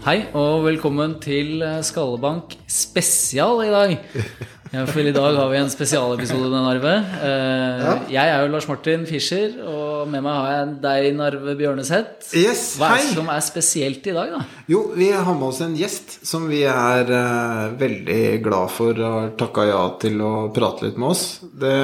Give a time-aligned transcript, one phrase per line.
[0.00, 3.98] Hei og velkommen til Skallebank spesial i dag.
[4.70, 6.90] Ja, for I dag har vi en spesialepisode med Narve.
[7.26, 12.28] Eh, Jeg er jo Lars Martin Fischer, og med meg har jeg deg, Narve Bjørneseth.
[12.38, 14.44] Yes, Hva er det som er spesielt i dag, da?
[14.70, 19.32] Jo, vi har med oss en gjest som vi er uh, veldig glad for har
[19.42, 21.24] takka ja til å prate litt med oss.
[21.50, 21.74] Det,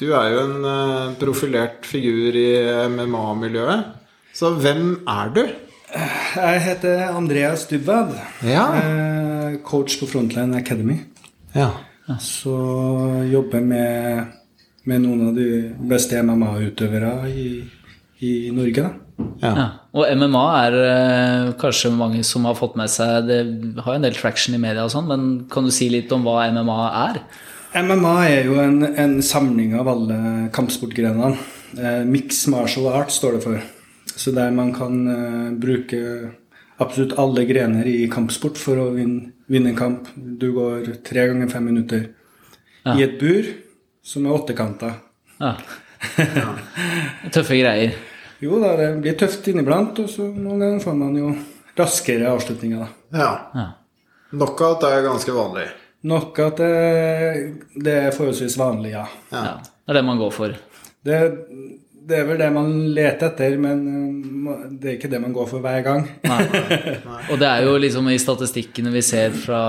[0.00, 2.48] du er jo en uh, profilert figur i
[2.88, 3.92] MMA-miljøet.
[4.32, 5.44] Så hvem er du?
[5.92, 8.14] Jeg heter Andreas Dubbad.
[8.46, 8.64] Ja.
[8.80, 10.98] Eh, Coach på Frontline Academy.
[11.52, 11.70] Ja.
[12.20, 12.54] Så
[13.30, 14.32] jobber med,
[14.88, 15.48] med noen av de
[15.92, 17.46] beste MMA-utøvere i,
[18.24, 18.88] i Norge.
[18.88, 19.28] da.
[19.44, 19.52] ja.
[19.52, 19.68] Ja.
[19.92, 23.40] Og MMA er eh, kanskje mange som har fått med seg Det
[23.84, 26.46] har en del traction i media og sånn, men kan du si litt om hva
[26.48, 27.20] MMA er?
[27.76, 31.36] MMA er jo en, en samling av alle kampsportgrenene.
[31.76, 33.62] Eh, Mix martial art står det for.
[34.16, 36.00] Så der man kan uh, bruke
[36.82, 40.08] absolutt alle grener i kampsport for å vinne, vinne en kamp.
[40.16, 42.08] Du går tre ganger fem minutter
[42.84, 42.96] Ja.
[42.98, 43.46] i et bur
[44.02, 44.94] som er åttekanta.
[45.38, 45.52] Ja.
[47.34, 47.94] Tøffe greier.
[48.42, 51.28] Jo da, det blir tøft inniblant, og så noen ganger får man jo
[51.78, 52.82] raskere avslutninger.
[52.82, 53.20] da.
[53.20, 53.30] ja.
[53.54, 53.68] Ja.
[54.32, 55.66] Knockout er ganske vanlig.
[56.02, 56.70] At det,
[57.84, 59.04] det er forholdsvis vanlig, ja.
[59.30, 59.42] ja.
[59.62, 60.56] Det er det man går for.
[61.04, 61.18] Det,
[62.02, 63.82] det er vel det man leter etter, men
[64.46, 66.06] uh, det er ikke det man går for hver gang.
[66.26, 66.40] Nei.
[67.30, 69.60] Og det er jo liksom i statistikkene vi ser fra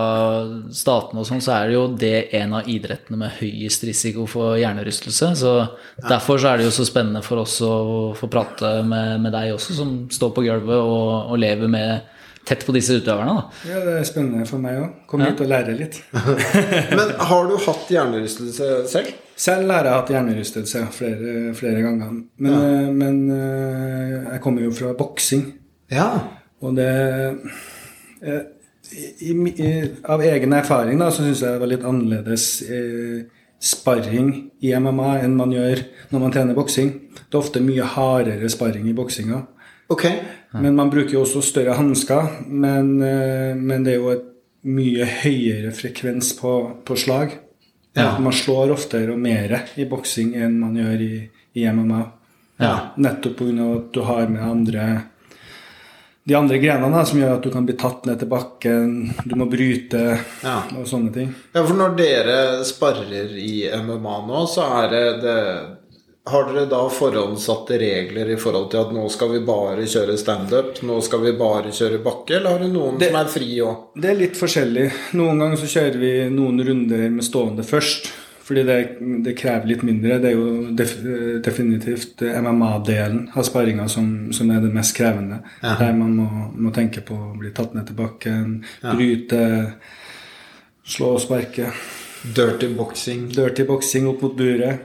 [0.74, 4.58] statene og sånn, så er det jo det en av idrettene med høyest risiko for
[4.58, 5.34] hjernerystelse.
[5.40, 5.54] Så
[6.02, 7.76] derfor så er det jo så spennende for oss å
[8.18, 12.13] få prate med, med deg også, som står på gulvet og, og lever med
[12.48, 13.34] tett på disse utøverne.
[13.40, 13.72] da.
[13.72, 14.96] Ja, Det er spennende for meg òg.
[15.10, 16.00] Komme hit og lære litt.
[16.98, 19.14] Men har du hatt hjernerystelse selv?
[19.36, 22.12] Selv har jeg hatt hjernerystelse flere, flere ganger.
[22.38, 22.90] Men, ja.
[22.94, 25.48] men uh, jeg kommer jo fra boksing.
[25.90, 26.10] Ja.
[26.64, 26.90] Og det
[28.22, 28.44] eh,
[28.94, 29.72] i, i, i,
[30.06, 33.26] Av egen erfaring da, så syns jeg det var litt annerledes eh,
[33.64, 34.30] sparring
[34.64, 36.92] i MMA enn man gjør når man trener boksing.
[37.16, 39.40] Det er ofte mye hardere sparring i boksinga.
[39.94, 40.06] Ok.
[40.54, 42.28] Men man bruker jo også større hansker.
[42.50, 44.28] Men, eh, men det er jo et
[44.64, 46.54] mye høyere frekvens på,
[46.86, 47.38] på slag.
[47.98, 48.14] Ja.
[48.22, 51.16] Man slår oftere og mer i boksing enn man gjør i,
[51.60, 52.04] i MMA.
[52.62, 52.76] Ja.
[53.02, 53.66] Nettopp pga.
[53.76, 54.86] at du har med andre
[56.24, 58.92] de andre grenene som gjør at du kan bli tatt ned til bakken,
[59.28, 60.04] du må bryte
[60.44, 60.62] Ja.
[60.80, 61.34] og sånne ting.
[61.52, 65.36] Ja, for når dere sparrer i MMA nå, så er det, det
[66.26, 70.78] Har dere da forhåndssatte regler i forhold til at nå skal vi bare kjøre standup,
[70.88, 73.82] nå skal vi bare kjøre bakke, eller har du noen Det- som er fri òg?
[74.00, 74.86] Det er litt forskjellig.
[75.20, 78.12] Noen ganger så kjører vi noen runder med stående først.
[78.44, 80.18] Fordi det, det krever litt mindre.
[80.20, 80.98] Det er jo def,
[81.46, 85.42] definitivt MMA-delen av sparringa som, som er det mest krevende.
[85.62, 85.76] Ja.
[85.80, 89.74] Der man må, må tenke på å bli tatt ned til bakken, bryte,
[90.84, 91.70] slå og sparke.
[92.24, 93.28] Dirty boxing.
[93.36, 94.80] Dirty boxing opp mot buret.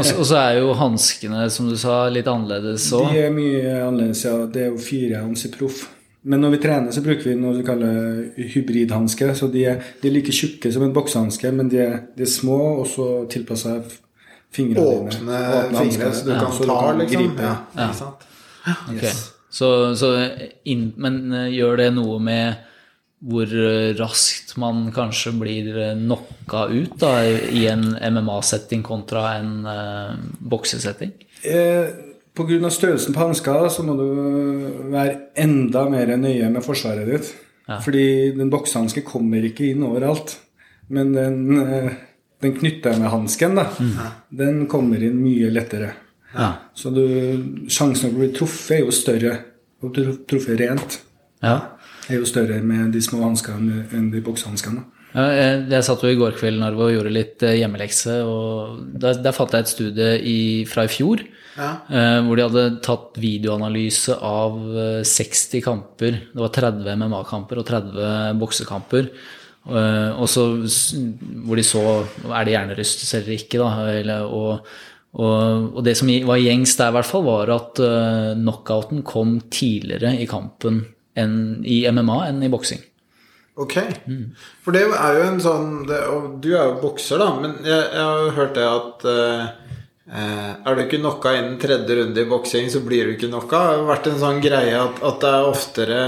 [0.00, 3.10] Så, og så er jo hanskene, som du sa, litt annerledes òg.
[3.12, 4.36] De er mye annerledes, ja.
[4.48, 5.82] Det er jo fire ounce proff.
[6.24, 9.28] Men når vi trener, så bruker vi noe vi kaller hybridhanske.
[9.36, 12.32] Så de er, de er like tjukke som en boksehanske, men de er, de er
[12.32, 13.76] små, og så tilpassa
[14.52, 17.22] fingrene Åpne Åpne fingre, så du Ja, kan så ta, liksom.
[17.28, 17.42] gripe.
[17.44, 17.86] Ja, Ja.
[17.90, 18.26] ikke sant?
[18.94, 19.06] Ok.
[19.50, 20.10] Så, så
[20.68, 22.54] in, men eh, gjør det noe med
[23.20, 29.66] hvor eh, raskt man kanskje blir eh, knocka ut da, i en MMA-setting kontra en
[29.68, 31.12] uh, boksesetting?
[31.44, 31.90] Eh,
[32.40, 34.06] av størrelsen på hansker så må du
[34.94, 37.34] være enda mer nøye med forsvaret ditt.
[37.68, 37.82] Ja.
[37.84, 40.38] Fordi den boksehansken kommer ikke inn overalt.
[40.88, 41.60] Men den,
[42.40, 43.66] den knyttehansken, da,
[44.32, 45.92] den kommer inn mye lettere.
[46.32, 46.48] Ja.
[46.74, 47.04] Så du,
[47.68, 49.36] sjansen for å bli truffet er jo større.
[49.84, 50.98] Og truffet rent
[51.44, 51.54] ja.
[52.08, 54.84] Er jo større med de små hanskene enn de boksehanskene.
[55.10, 58.20] Ja, jeg, jeg satt jo i går kveld Narvo, og gjorde litt eh, hjemmelekse.
[58.22, 60.36] og Der, der fant jeg et studie i,
[60.70, 61.24] fra i fjor
[61.58, 61.70] Ja.
[61.90, 66.20] eh, hvor de hadde tatt videoanalyse av eh, 60 kamper.
[66.30, 69.10] Det var 30 MMA-kamper og 30 boksekamper.
[69.66, 71.82] Eh, og så hvor de så
[72.30, 73.58] er det hjernerystelse eller ikke.
[73.58, 74.70] da, eller, og,
[75.18, 79.40] og, og det som var gjengs der, i hvert fall, var at uh, knockouten kom
[79.50, 80.84] tidligere i kampen
[81.18, 82.82] enn i MMA enn i boksing.
[83.60, 83.76] Ok.
[84.64, 87.82] For det er jo en sånn det, Og du er jo bokser, da, men jeg,
[87.82, 89.74] jeg har jo hørt det at eh,
[90.06, 93.60] eh, Er du ikke knocka innen tredje runde i boksing, så blir du ikke knocka.
[93.60, 96.02] Det har vært en sånn greie at, at det er oftere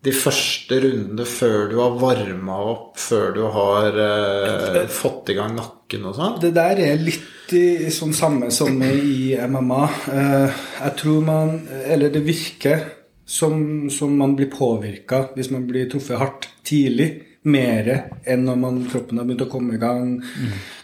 [0.00, 5.52] de første rundene før du har varma opp, før du har eh, fått i gang
[5.56, 6.38] nakken og sånn.
[6.40, 9.82] Det der er litt i, sånn samme som i MMA.
[10.14, 12.86] Eh, jeg tror man Eller det virker
[13.30, 17.10] som, som man blir påvirka hvis man blir truffet hardt tidlig.
[17.40, 17.86] Mer
[18.28, 20.18] enn når man, kroppen har begynt å komme i gang.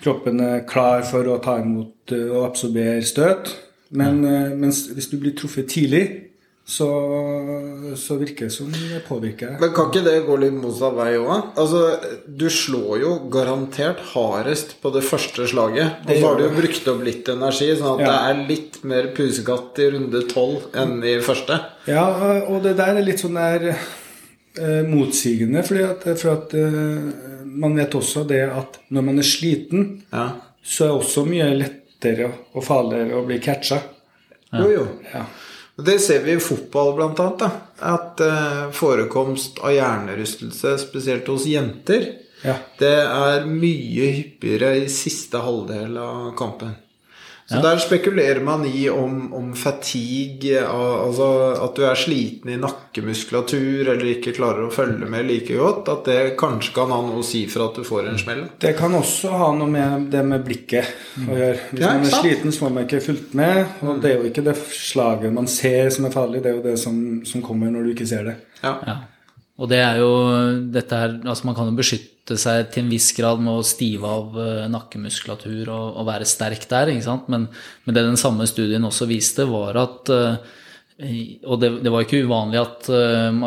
[0.05, 3.51] Kroppen er klar for å ta imot eh, og absorbere støt.
[3.91, 4.63] Men mm.
[4.97, 6.26] hvis du blir truffet tidlig,
[6.67, 6.87] så,
[7.97, 9.53] så virker det som det påvirker.
[9.63, 11.53] Men kan ikke det gå litt motsatt vei òg?
[11.63, 11.83] Altså,
[12.27, 16.01] du slår jo garantert hardest på det første slaget.
[16.09, 18.11] Og så har du jo brukt opp litt energi, sånn at Ja.
[18.11, 21.61] det er litt mer pusekatt i runde tolv enn i første.
[21.87, 22.05] Ja,
[22.51, 27.09] og det der er litt sånn der eh, motsigende, fordi at, for at eh,
[27.47, 30.33] man vet også det at når man er sliten, Ja.
[30.67, 33.79] så er det også mye lettere og farligere å bli catcha.
[34.53, 34.87] Jo, jo.
[35.15, 35.23] Ja.
[35.77, 37.43] Det ser vi i fotball annet.
[37.85, 42.13] At eh, forekomst av hjernerystelse, spesielt hos jenter,
[42.45, 42.55] Ja.
[42.79, 46.75] det er mye hyppigere i siste halvdel av kampen.
[47.47, 51.29] Så der spekulerer man i om, om fatigue, altså
[51.63, 56.11] at du er sliten i nakkemuskulatur eller ikke klarer å følge med like godt, at
[56.11, 58.43] det kanskje kan ha noe å si for at du får en smell.
[58.59, 60.91] Det kan også ha noe med det med blikket
[61.23, 61.59] å gjøre.
[61.71, 63.65] Hvis Ja, man er sliten, så får man ikke fulgt med.
[63.87, 66.67] Og det er jo ikke det slaget man ser som er farlig, det er jo
[66.67, 66.99] det som,
[67.31, 68.41] som kommer når du ikke ser det.
[68.65, 68.75] Ja.
[68.87, 69.03] Ja.
[69.57, 70.11] Og det er jo
[70.73, 74.11] dette her Altså, man kan jo beskytte seg til en viss grad med å stive
[74.11, 77.29] av eh, nakkemuskulatur og, og være sterk der, ikke sant.
[77.33, 77.47] Men,
[77.87, 80.55] men det den samme studien også viste, var at eh,
[81.45, 83.41] og det, det var ikke uvanlig at eh,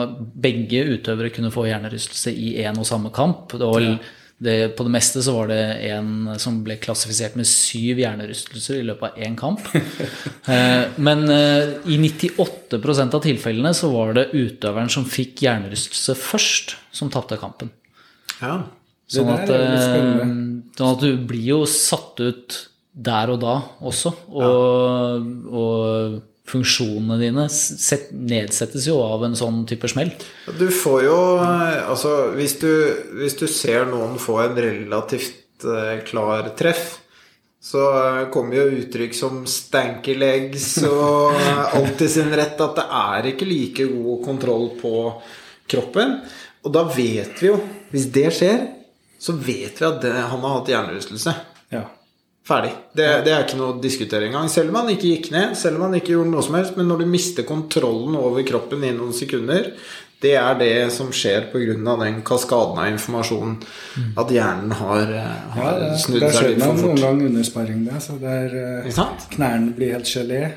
[0.47, 3.55] begge utøvere kunne få hjernerystelse i én og samme kamp.
[3.57, 3.97] Det var vel,
[4.39, 5.59] det, på det meste så var det
[5.89, 9.63] en som ble klassifisert med syv hjernerystelser i løpet av én kamp.
[10.49, 16.73] Eh, Men eh, i 98% av tilfellene så var det utøveren som fikk hjernerystelse først,
[16.95, 17.69] som tapte kampen.
[18.41, 18.63] ja.
[19.09, 20.19] Det Sånn at, eh,
[20.77, 22.57] sånn at du blir jo satt ut
[22.93, 24.11] der og da også.
[24.29, 26.19] Og, og
[26.49, 30.11] funksjonene dine set, nedsettes jo av en sånn type smell.
[30.59, 32.71] Du får jo eh, Altså, hvis du,
[33.21, 36.99] hvis du ser noen få en relativt eh, klar treff,
[37.59, 41.35] så eh, kommer jo uttrykk som 'stanky legs' og
[41.77, 44.93] alt i sin rett at det er ikke like god kontroll på
[45.69, 46.19] kroppen.
[46.65, 47.59] Og da vet vi jo,
[47.91, 48.65] hvis det skjer,
[49.19, 51.33] så vet vi at det, han har hatt hjernerystelse.
[52.49, 52.55] Ja.
[52.55, 52.71] Ferdig.
[52.97, 54.49] Det, det er ikke noe å diskutere engang.
[54.49, 56.77] Selv om han ikke gikk ned, selv om han ikke gjorde noe som helst.
[56.79, 59.69] Men når du mister kontrollen over kroppen i noen sekunder,
[60.19, 61.95] det er det som skjer pga.
[62.01, 63.53] den kaskaden av informasjon
[64.19, 66.99] at hjernen har, eh, Ja, har det, snudd det seg skjer litt for noen fort.
[67.05, 68.01] gang under sparring det.
[68.03, 68.57] så der
[68.87, 70.53] eh, knærne blir helt gelé.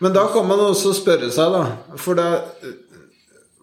[0.00, 2.42] Men da kan man også spørre seg, da For da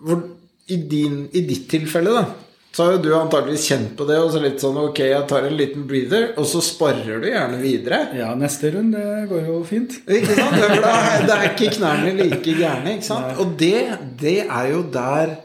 [0.01, 0.23] hvor,
[0.67, 2.25] i, din, I ditt tilfelle, da
[2.73, 5.45] så har jo du antakeligvis kjent på det, og så litt sånn Ok, jeg tar
[5.45, 7.99] en liten breather, og så sparer du gjerne videre.
[8.17, 9.99] Ja, neste runde går jo fint.
[10.07, 10.57] Ikke sant?
[10.57, 12.95] For da, det er ikke knærne like gærne.
[12.97, 13.37] Ikke sant?
[13.43, 13.77] Og det,
[14.17, 15.37] det er jo der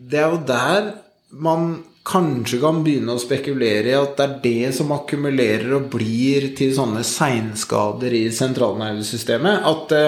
[0.00, 0.90] Det er jo der
[1.30, 1.70] man
[2.08, 6.72] kanskje kan begynne å spekulere i at det er det som akkumulerer og blir til
[6.74, 9.68] sånne seinskader i sentralnervesystemet.
[9.68, 10.06] At det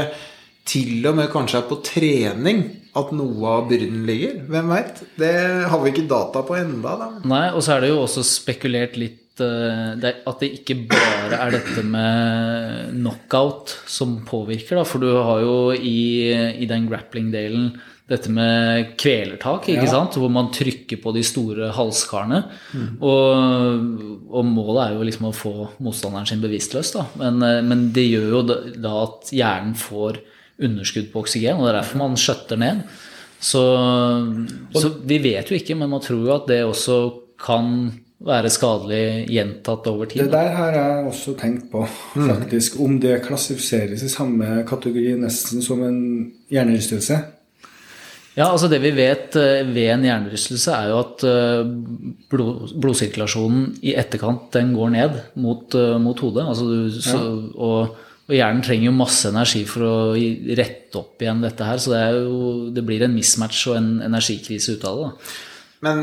[0.64, 4.42] til og med kanskje er på trening at noe av byrden ligger.
[4.52, 5.02] Hvem veit?
[5.18, 5.32] Det
[5.72, 7.10] har vi ikke data på enda da.
[7.24, 11.38] Nei, og så er det jo også spekulert litt eh, det, at det ikke bare
[11.40, 14.84] er dette med knockout som påvirker, da.
[14.84, 17.72] For du har jo i, i den grappling-delen
[18.12, 19.92] dette med kvelertak, ikke Ja.
[19.94, 20.18] sant?
[20.20, 22.42] Hvor man trykker på de store halskarene.
[23.00, 25.52] Og, og målet er jo liksom å få
[25.86, 27.06] motstanderen sin bevisstløs, da.
[27.22, 28.42] Men, eh, men det gjør jo
[28.84, 30.20] da at hjernen får
[30.60, 32.84] underskudd på oksygen, og det er derfor man skjøtter ned.
[33.42, 33.62] Så,
[34.76, 36.98] så vi vet jo ikke, men man tror jo at det også
[37.42, 37.90] kan
[38.22, 40.22] være skadelig gjentatt over tid.
[40.22, 41.82] Det der har jeg også tenkt på,
[42.14, 42.78] faktisk.
[42.80, 46.02] Om det klassifiseres i samme kategori nesten som en
[46.52, 47.18] hjernerystelse.
[48.32, 51.72] Ja, altså Det vi vet eh, ved en hjernerystelse, er jo at eh,
[52.32, 56.46] blod, blodsirkulasjonen i etterkant den går ned mot, eh, mot hodet.
[56.48, 57.20] Altså du, så,
[57.52, 57.98] og,
[58.32, 59.96] og hjernen trenger jo masse energi for å
[60.56, 61.80] rette opp igjen dette her.
[61.82, 65.10] Så det, jo, det blir en mismatch og en energikrise ut av det.
[65.84, 66.00] Men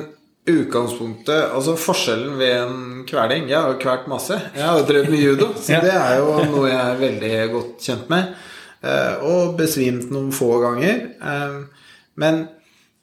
[0.50, 4.38] utgangspunktet Altså forskjellen ved en kveling Jeg har jo kvalt masse.
[4.56, 7.90] Jeg har jo drevet med judo, så det er jo noe jeg er veldig godt
[7.90, 8.32] kjent med.
[8.84, 11.04] Eh, Og besvimt noen få ganger.
[11.20, 11.60] Eh,
[12.20, 12.42] Men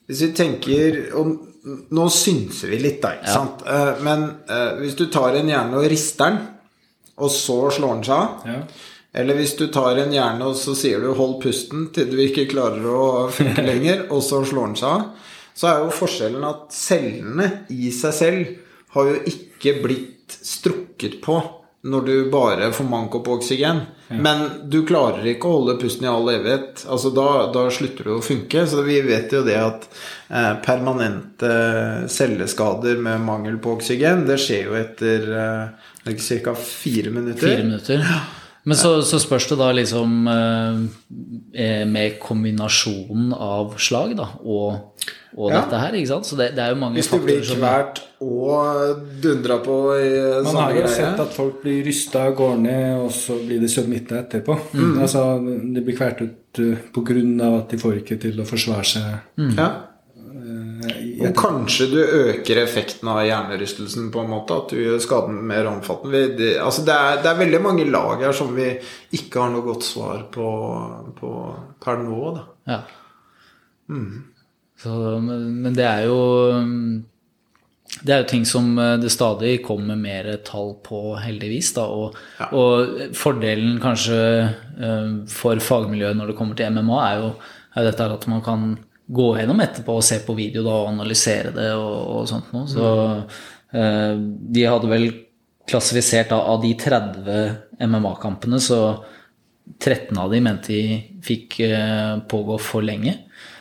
[0.06, 3.64] hvis vi tenker om Nå synser vi litt, da, ikke sant?
[3.66, 4.21] Eh, Men
[4.85, 6.37] hvis du tar en hjerne og rister den,
[7.18, 8.61] og så slår den seg av Ja.
[9.17, 12.49] Eller hvis du tar en hjerne og så sier du 'hold pusten' til du ikke
[12.51, 16.67] klarer å funke lenger, og så slår den seg av, så er jo forskjellen at
[16.77, 18.47] cellene i seg selv
[18.97, 21.41] har jo ikke blitt strukket på
[21.87, 23.81] når du bare får manko på oksygen.
[24.09, 26.85] Men du klarer ikke å holde pusten i all evighet.
[26.91, 28.65] Altså da, da slutter du å funke.
[28.67, 29.87] Så vi vet jo det at
[30.29, 31.53] eh, permanente
[32.11, 36.57] celleskader med mangel på oksygen, det skjer jo etter eh, ca.
[36.59, 37.47] fire minutter.
[37.47, 38.11] Fire minutter.
[38.67, 45.07] Men så, så spørs det da liksom eh, med kombinasjonen av slag da, og,
[45.37, 45.61] og Ja.
[45.61, 46.27] dette her, ikke sant?
[46.27, 50.11] Så det, det er jo mange Hvis du blir kvært som og dundra på i
[50.19, 53.69] Man samme har jo sett at folk blir rysta, går ned, og så blir de
[53.71, 54.57] submitta etterpå.
[54.73, 54.97] Mm.
[55.05, 57.51] Altså, De blir kvært ut uh, pga.
[57.59, 59.21] at de får ikke til å forsvare seg.
[59.59, 59.69] Ja.
[61.23, 64.59] Og kanskje du øker effekten av hjernerystelsen på en måte.
[64.61, 66.23] At du gjør skaden mer omfattende.
[66.37, 68.69] Det, altså det, er, det er veldig mange lag her som vi
[69.17, 70.47] ikke har noe godt svar på,
[71.19, 71.35] på
[71.83, 72.23] per nå.
[72.37, 72.47] Da.
[72.73, 72.81] Ja.
[73.89, 74.25] Mm.
[74.83, 74.93] Så,
[75.25, 76.21] men, men det er jo
[78.03, 81.73] det er jo ting som eh, det stadig kommer mer tall på, heldigvis.
[81.77, 82.51] Da, og, Ja.
[82.53, 87.31] og fordelen kanskje eh, for fagmiljøet når det kommer til MMA, er jo,
[87.77, 88.69] er dette at man kan
[89.07, 92.67] gå gjennom etterpå og se på video da, og analysere det og, og sånt noe.
[92.71, 92.87] Så
[93.73, 94.15] eh,
[94.57, 95.07] de hadde vel
[95.67, 98.81] klassifisert da, av de 30 MMA-kampene, så
[99.83, 103.17] 13 av de mente de fikk eh, pågå for lenge.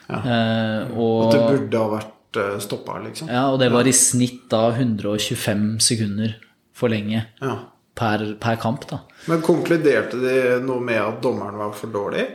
[0.10, 3.30] Eh, og, At det burde ha vært eh, stoppa, liksom.
[3.34, 6.36] ja, og det var i snitt da 125 sekunder
[6.76, 7.56] for lenge Ja.
[7.98, 9.00] per, per kamp, da.
[9.32, 10.36] Men konkluderte de
[10.66, 12.26] noe med at dommeren var for dårlig?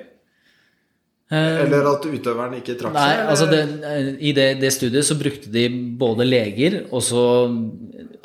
[1.31, 3.29] Eh, Eller at utøveren ikke trakk Nei, seg?
[3.31, 3.61] altså det.
[4.19, 5.69] I det, det studiet så brukte de
[6.01, 7.23] både leger og så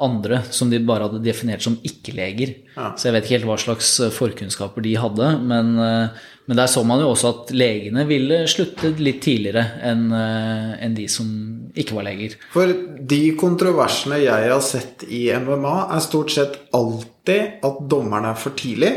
[0.02, 2.56] andre som de bare hadde definert som ikke-leger.
[2.74, 2.88] Ja.
[2.98, 5.28] Så jeg vet ikke helt hva slags eh, forkunnskaper de hadde.
[5.46, 10.04] Men, eh, men der så man jo også at legene ville slutte litt tidligere enn
[10.14, 11.30] en de som
[11.78, 12.36] ikke var leger.
[12.54, 12.74] For
[13.14, 18.58] de kontroversene jeg har sett i MMA, er stort sett alltid at dommeren er for
[18.58, 18.92] tidlig.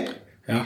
[0.48, 0.64] Ja.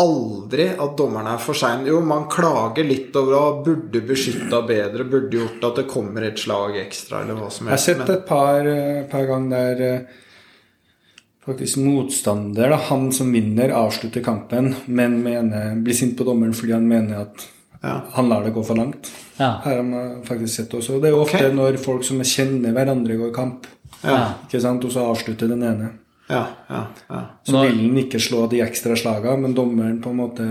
[0.00, 1.84] Aldri at dommeren er for sein.
[1.88, 6.40] Jo, man klager litt over at burde beskytta bedre, burde gjort at det kommer et
[6.40, 10.18] slag ekstra, eller hva som Jeg har sett et par, eh, par ganger der eh,
[11.46, 16.72] faktisk motstander, da, han som vinner, avslutter kampen, men mener, blir sint på dommeren fordi
[16.76, 17.48] han mener at
[17.82, 18.02] Ja.
[18.12, 19.08] han lar det gå for langt.
[19.38, 19.54] Ja.
[19.64, 21.00] Her har man faktisk sett også.
[21.00, 21.52] Det er jo ofte okay.
[21.56, 23.66] når folk som kjenner hverandre, går i kamp.
[24.04, 24.84] ja, Ikke sant?
[24.84, 25.90] Og så avslutter den ene.
[26.30, 27.20] Ja, ja, ja.
[27.44, 30.46] Så Nå- vil han ikke slå de ekstra slagene, men dommeren på en måte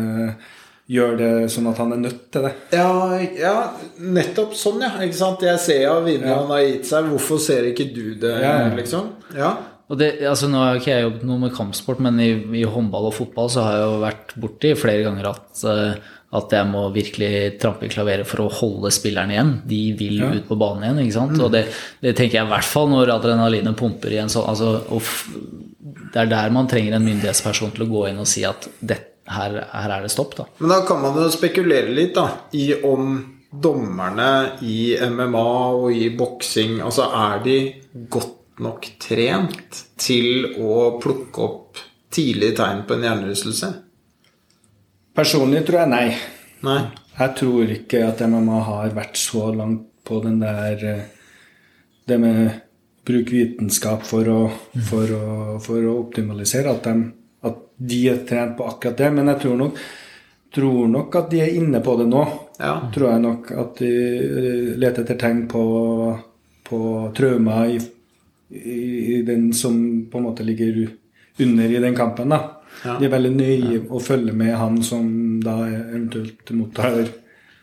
[0.90, 2.52] gjør det sånn at han er nødt til det.
[2.74, 3.56] Ja, ja,
[4.02, 4.90] nettopp sånn, ja.
[5.06, 5.44] Ikke sant?
[5.46, 6.40] Jeg ser jo vinner Ja.
[6.50, 7.06] har gitt seg.
[7.12, 8.76] Hvorfor ser ikke du det, Ja, ja.
[8.76, 9.12] liksom?
[9.38, 9.52] Ja.
[9.90, 12.32] Og det, altså Nå har ikke jeg jobbet noe med kampsport, men i,
[12.62, 15.96] i håndball og fotball så har jeg jo vært borti flere ganger at, eh,
[16.32, 19.54] at jeg må virkelig trampe i klaveret for å holde spillerne igjen.
[19.66, 21.00] De vil ut på banen igjen.
[21.08, 21.40] ikke sant?
[21.42, 21.64] Og det,
[22.02, 25.02] det tenker jeg i hvert fall når adrenalinet pumper igjen en sånn altså, og
[25.80, 28.98] Det er der man trenger en myndighetsperson til å gå inn og si at det,
[29.32, 30.36] her, her er det stopp.
[30.36, 30.48] da.
[30.60, 32.28] Men da kan man jo spekulere litt da,
[32.60, 33.14] i om
[33.50, 37.56] dommerne i MMA og i boksing Altså, er de
[38.12, 41.80] godt nok trent til å plukke opp
[42.14, 43.70] tidlige tegn på en hjernerystelse?
[45.16, 46.08] Personlig tror jeg nei.
[46.68, 46.82] Nei.
[47.20, 51.08] Jeg tror ikke at MMA har vært så langt på den der eh,
[52.08, 52.69] Det med
[53.10, 54.40] bruk vitenskap for å,
[54.90, 55.24] for å,
[55.64, 56.76] for å optimalisere.
[56.76, 57.10] At de,
[57.50, 59.10] at de er trent på akkurat det.
[59.18, 59.82] Men jeg tror nok,
[60.56, 62.24] tror nok at de er inne på det nå.
[62.60, 62.76] Ja.
[62.94, 65.64] Tror jeg nok at de eh, leter etter tegn på,
[66.70, 66.80] på
[67.18, 67.82] traumer i,
[68.56, 68.80] i,
[69.18, 69.76] i den som
[70.12, 70.86] på en måte ligger
[71.40, 72.30] under i den kampen.
[72.36, 72.44] da.
[72.84, 72.96] Ja.
[73.00, 75.10] De er veldig nøye å følge med han som
[75.44, 77.02] da eventuelt mottar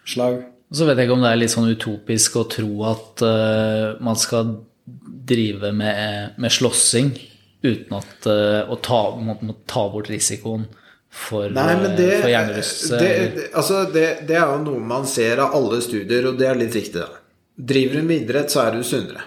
[0.06, 0.42] slag.
[0.66, 3.96] Og så vet jeg ikke om det er litt sånn utopisk å tro at uh,
[4.02, 4.56] man skal
[5.26, 7.14] drive med, med slåssing
[7.66, 10.66] uten at, eh, å ta, må, må ta bort risikoen
[11.10, 13.00] for, Nei, men det, eh, for hjernerystelse.
[13.00, 16.50] det, det, altså det, det er jo noe man ser av alle studier, og det
[16.50, 17.02] er litt riktig.
[17.02, 17.22] da.
[17.56, 19.24] Driver du med idrett, så er du sunnere.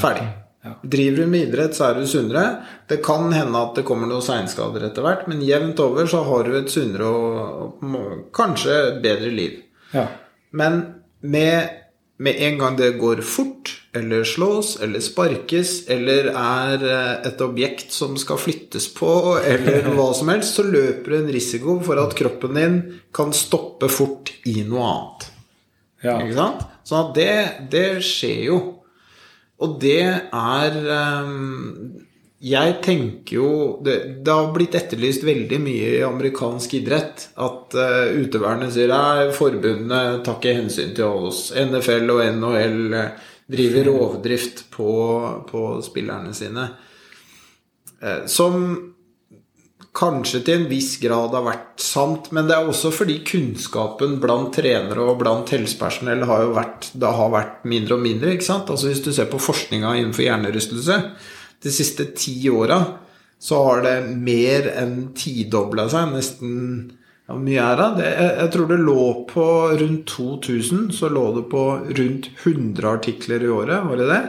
[0.00, 0.26] Ferdig.
[0.64, 0.74] Ja.
[0.82, 2.44] Driver du med idrett, så er du sunnere.
[2.90, 6.48] Det kan hende at det kommer noen seinskader etter hvert, men jevnt over så har
[6.48, 9.60] du et sunnere og, og kanskje bedre liv.
[9.94, 10.08] Ja.
[10.50, 10.82] Men
[11.22, 11.70] med,
[12.18, 17.90] med en gang det går fort, eller slås, eller sparkes, eller er eh, et objekt
[17.94, 19.10] som skal flyttes på,
[19.42, 22.80] eller hva som helst, så løper du en risiko for at kroppen din
[23.16, 25.30] kan stoppe fort i noe annet.
[26.04, 26.20] Ja.
[26.22, 26.68] Ikke sant?
[26.86, 27.32] Sånn at det,
[27.72, 28.60] det skjer jo.
[29.60, 31.98] Og det er ehm,
[32.40, 33.50] Jeg tenker jo
[33.84, 39.34] det, det har blitt etterlyst veldig mye i amerikansk idrett at uh, utøverne sier at
[39.36, 41.50] forbundet tar ikke hensyn til oss.
[41.52, 44.92] NFL og NHL eh, driver rovdrift på,
[45.50, 46.68] på spillerne sine.
[48.02, 48.64] Eh, som
[49.96, 54.52] kanskje til en viss grad har vært sant, men det er også fordi kunnskapen blant
[54.54, 58.34] trenere og blant helsepersonell har jo vært, det har vært mindre og mindre.
[58.34, 58.70] ikke sant?
[58.70, 61.00] Altså Hvis du ser på forskninga innenfor hjernerystelse
[61.60, 62.78] de siste ti åra,
[63.40, 66.14] så har det mer enn tidobla seg.
[66.14, 66.52] Nesten
[67.30, 68.06] ja, Hvor mye er det?
[68.08, 69.46] Jeg, jeg tror det lå på
[69.78, 70.86] rundt 2000.
[70.96, 74.22] Så lå det på rundt 100 artikler i året, var det det?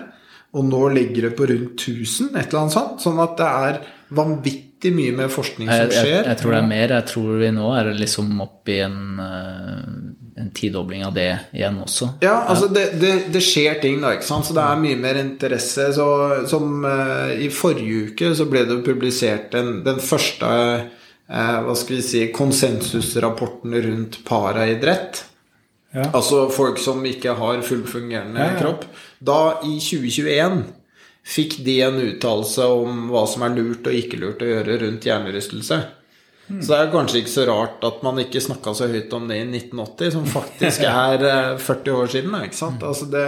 [0.51, 3.01] Og nå ligger det på rundt 1000, et eller annet sånt.
[3.01, 3.81] Sånn at det er
[4.11, 6.27] vanvittig mye mer forskning som Jeg, jeg, skjer.
[6.27, 6.95] jeg tror det er mer.
[6.97, 11.79] Jeg tror vi nå er liksom opp i en, eh, en tidobling av det igjen
[11.81, 12.11] også.
[12.25, 14.49] Ja, altså det, det, det skjer ting, da, ikke sant.
[14.49, 15.87] Så det er mye mer interesse.
[15.95, 16.07] Så,
[16.51, 20.89] som uh, i forrige uke så ble det publisert den, den første eh,
[21.31, 25.23] hva skal vi si, konsensusrapporten rundt paraidrett.
[25.91, 26.09] Ja.
[26.15, 28.59] Altså folk som ikke har fullfungerende Ja, ja.
[28.59, 28.85] kropp.
[29.19, 30.61] Da, i 2021,
[31.27, 35.07] fikk de en uttalelse om hva som er lurt og ikke lurt å gjøre rundt
[35.07, 35.81] hjernerystelse.
[36.47, 36.61] Hmm.
[36.61, 39.37] Så det er kanskje ikke så rart at man ikke snakka så høyt om det
[39.39, 42.39] i 1980, som faktisk er eh, 40 år siden.
[42.47, 42.83] Ikke sant?
[42.87, 43.25] Altså det,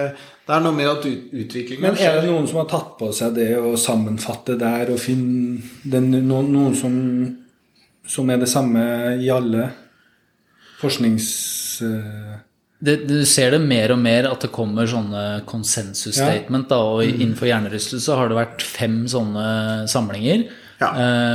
[0.47, 3.37] det er noe med at utviklingen Men er det noen som har tatt på seg
[3.37, 6.97] det å sammenfatte der og finne den, noen, noen som,
[8.05, 8.83] som er det samme
[9.21, 9.69] i alle
[10.81, 11.29] forsknings...
[11.85, 12.41] eh,
[12.83, 16.67] det, du ser det mer og mer at det kommer sånne konsensus-statement.
[16.67, 19.45] da, og Innenfor hjernerystelse har det vært fem sånne
[19.87, 20.49] samlinger.
[20.81, 20.89] Ja.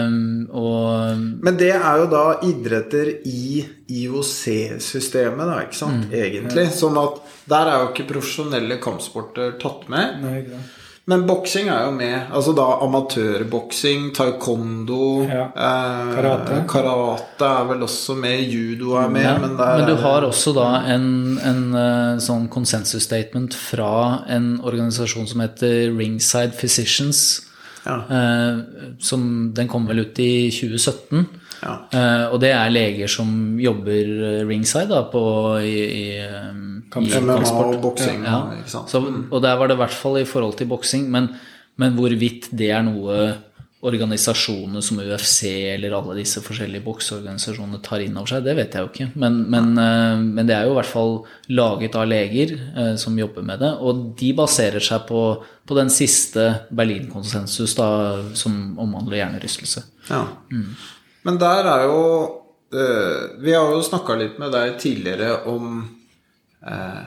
[0.04, 6.66] Um, og Men det er jo da idretter i IOC-systemet, da, ikke sant, egentlig.
[6.76, 10.20] Sånn at der er jo ikke profesjonelle kampsporter tatt med.
[10.26, 10.75] Nei, ikke sant.
[11.08, 12.26] Men boksing er jo med.
[12.36, 15.46] Altså da amatørboksing, taekwondo Ja.
[15.56, 16.58] eh, Karate.
[16.68, 18.42] karate er vel også med.
[18.52, 19.22] Judo er med.
[19.22, 24.24] ja, men, det er, men du har også da en, en eh, sånn consensus-statement fra
[24.28, 27.44] en organisasjon som heter Ringside Physicians.
[27.87, 28.02] Ja.
[28.11, 28.59] Eh,
[29.00, 31.24] som, den kom vel ut i 2017.
[31.62, 31.72] Ja.
[31.90, 35.22] Eh, og det er leger som jobber eh, ringside da, på,
[35.64, 37.74] i, i, eh, kampsport.
[37.74, 38.24] og boksing.
[38.27, 38.40] Ja.
[38.66, 38.90] sant?
[38.92, 41.31] Så, og der var det i hvert fall i forhold til boksing, men,
[41.77, 43.18] men hvorvidt det er noe
[43.81, 48.83] organisasjoner som UFC eller alle disse forskjellige bokseorganisasjonene tar inn over seg, det vet jeg
[48.83, 49.07] jo ikke.
[49.22, 51.14] Men, men, eh, men det er jo i hvert fall
[51.55, 55.22] laget av leger eh, som jobber med det, og de baserer seg på,
[55.62, 59.85] på den siste Berlin-konsensus som omhandler hjernerystelse.
[60.11, 60.24] Ja.
[61.29, 62.03] Men der er jo
[62.72, 65.85] eh, Vi har jo snakka litt med deg tidligere om
[66.68, 67.07] eh,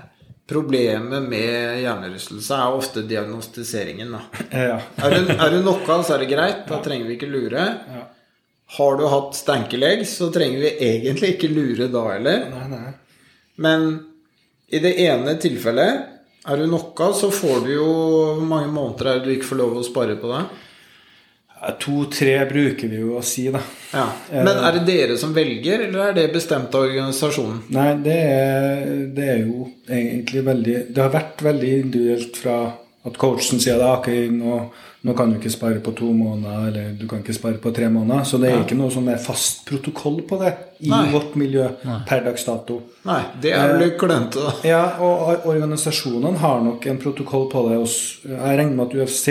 [0.52, 4.10] Problemet med hjernerystelse er ofte diagnostiseringen.
[4.52, 4.82] Ja.
[5.06, 6.66] Er du, er du knocka, så er det greit.
[6.68, 7.62] Da trenger vi ikke lure.
[7.88, 8.02] Ja.
[8.76, 12.44] Har du hatt stankelegg, så trenger vi egentlig ikke lure da heller.
[12.52, 12.92] Nei, nei.
[13.64, 13.88] Men
[14.72, 16.04] i det ene tilfellet
[16.48, 17.88] er du knocka, så får du jo
[18.40, 20.44] Hvor mange måneder er det du ikke får lov å spare på det?
[21.62, 23.60] Ja, To-tre bruker vi jo å si, da.
[23.94, 24.08] Ja.
[24.34, 27.60] Men er det dere som velger, eller er det bestemt av organisasjonen?
[27.76, 32.56] Nei, det er, det er jo egentlig veldig Det har vært veldig individuelt fra
[33.06, 34.58] at coachen sier at okay, nå,
[35.06, 37.88] nå kan du ikke spare på to måneder, eller du kan ikke spare på tre
[37.94, 38.26] måneder.
[38.30, 40.52] Så det er ikke noe som er fast protokoll på det
[40.86, 41.08] i Nei.
[41.14, 41.66] vårt miljø
[42.10, 42.78] per dags dato.
[43.10, 44.54] Nei, det er vel klønete, da.
[44.70, 47.80] Ja, og or- organisasjonene har nok en protokoll på det.
[47.82, 48.30] også.
[48.34, 49.28] Jeg regner med at UFC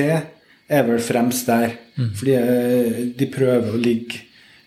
[0.70, 1.78] er vel fremst der.
[2.16, 4.22] Fordi eh, de prøver å ligge,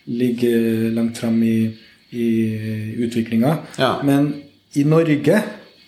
[0.07, 0.53] ligge
[0.93, 1.57] langt fram i,
[2.13, 2.27] i
[3.05, 3.57] utviklinga.
[3.79, 3.95] Ja.
[4.05, 4.31] Men
[4.75, 5.41] i Norge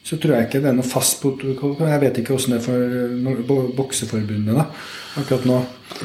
[0.06, 1.80] så tror jeg ikke det er noe fast protokoll.
[1.90, 4.68] Jeg vet ikke åssen det er for Bokseforbundet da,
[5.18, 5.56] akkurat nå.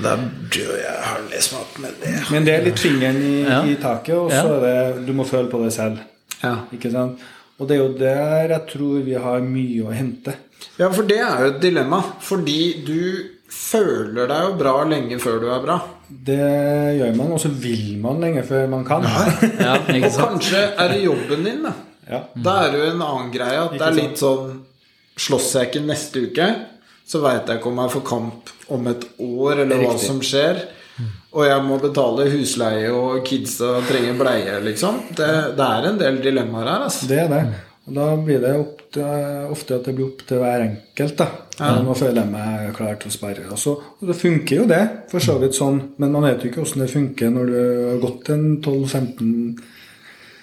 [0.00, 0.14] Da
[0.53, 2.14] tror jeg har lest meg opp med det.
[2.33, 3.59] Men det er litt fingeren i, Ja.
[3.68, 4.64] i taket, og så er
[4.96, 6.00] det du må føle på det selv.
[6.40, 6.55] Ja.
[6.72, 7.20] Ikke sant?
[7.61, 10.33] Og det er jo der jeg tror vi har mye å hente.
[10.81, 12.00] ja, for det er jo et dilemma.
[12.24, 12.96] Fordi du
[13.50, 15.76] føler deg jo bra lenge før du er bra.
[16.08, 16.38] Det
[16.98, 19.06] gjør man, og så vil man lenge før man kan.
[19.60, 21.74] Ja, Og kanskje er det jobben din, da.
[22.10, 22.24] Ja.
[22.34, 23.62] Da er det jo en annen greie.
[23.62, 24.58] At det er litt sånn
[25.20, 26.44] Slåss jeg ikke neste uke,
[27.04, 30.62] så veit jeg ikke om jeg får kamp om et år, eller hva som skjer.
[31.36, 35.02] Og jeg må betale husleie, og kidsa trenger bleie, liksom.
[35.18, 37.10] Det, det er en del dilemmaer her, altså.
[37.10, 37.42] Det er det.
[37.88, 41.16] Og da blir det opp til, ofte at det blir opp til hver enkelt.
[41.18, 41.26] da.
[41.58, 41.70] Ja.
[41.82, 43.46] Nå føler jeg meg klar til å sperre.
[43.50, 45.80] Og, så, og det funker jo det, for så vidt sånn.
[45.98, 47.58] Men man vet jo ikke åssen det funker når du
[47.90, 49.60] har gått en 12-15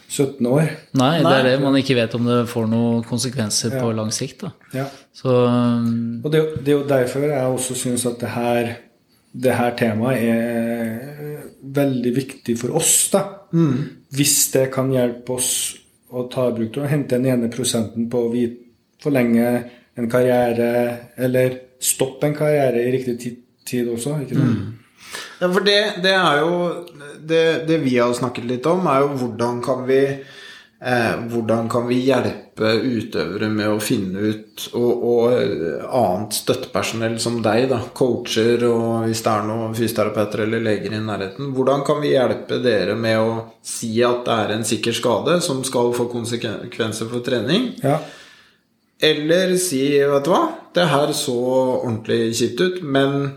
[0.08, 0.69] 17 år.
[0.95, 3.82] Nei, det er det man ikke vet om det får noen konsekvenser Ja.
[3.84, 4.39] på lang sikt.
[4.45, 4.52] da.
[4.73, 4.86] Ja.
[5.13, 8.69] Så um, Og det, jo- det er jo derfor jeg også syns at det her,
[9.36, 13.10] det her temaet er veldig viktig for oss.
[13.12, 13.26] da.
[14.15, 15.76] Hvis det kan hjelpe oss
[16.12, 18.46] å ta bruk til å hente den ene prosenten på å
[19.04, 19.48] forlenge
[19.98, 20.70] en karriere,
[21.17, 24.20] eller stoppe en karriere i riktig tid, tid også.
[24.24, 24.74] ikke sant?
[25.38, 26.54] Ja, for det, det er jo
[27.30, 30.02] det, det vi har snakket litt om, er jo hvordan kan vi
[30.80, 37.40] hvordan kan vi hjelpe utøvere med å finne ut og, og eh, annet støttepersonell som
[37.42, 41.98] deg, da, coacher og hvis det er noen fysioterapeuter eller leger i nærheten, hvordan kan
[42.04, 43.34] vi hjelpe dere med å
[43.66, 47.72] si at det er en sikker skade som skal få konsekvenser for trening?
[47.82, 47.98] Ja.
[49.02, 50.46] Eller si, vet du hva,
[50.78, 51.38] det her så
[51.82, 53.32] ordentlig kjipt ut, men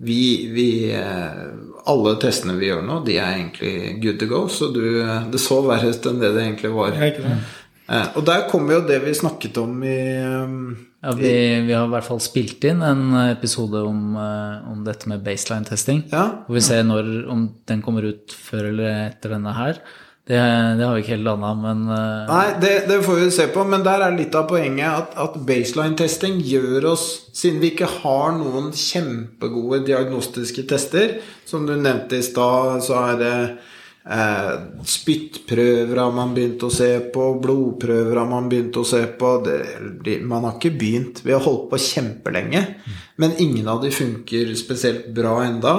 [0.00, 1.44] vi, vi eh,
[1.86, 4.82] Alle testene vi gjør nå, de er egentlig good to go, så du,
[5.30, 6.96] det så verre ut enn det det egentlig var.
[6.98, 7.36] Det.
[7.86, 10.54] Eh, Og der kommer jo det vi snakket om i eh,
[11.06, 11.30] ja, vi,
[11.68, 16.08] vi har i hvert fall spilt inn en episode om, eh, om dette med baseline-testing.
[16.10, 16.24] Ja.
[16.48, 19.78] Hvor vi ser når, om den kommer ut før eller etter denne her.
[20.26, 20.34] Det,
[20.78, 22.26] det har vi ikke helt landa, men uh...
[22.26, 25.36] Nei, det, det får vi se på, men der er litt av poenget at, at
[25.46, 27.04] baseline-testing gjør oss
[27.36, 33.20] Siden vi ikke har noen kjempegode diagnostiske tester, som du nevnte i stad, så er
[33.20, 33.32] det
[34.16, 34.52] eh,
[34.96, 40.16] spyttprøver har man begynt å se på, blodprøver har man begynt å se på det,
[40.26, 41.22] Man har ikke begynt.
[41.22, 42.64] Vi har holdt på kjempelenge,
[43.16, 45.72] men ingen av de funker spesielt bra enda.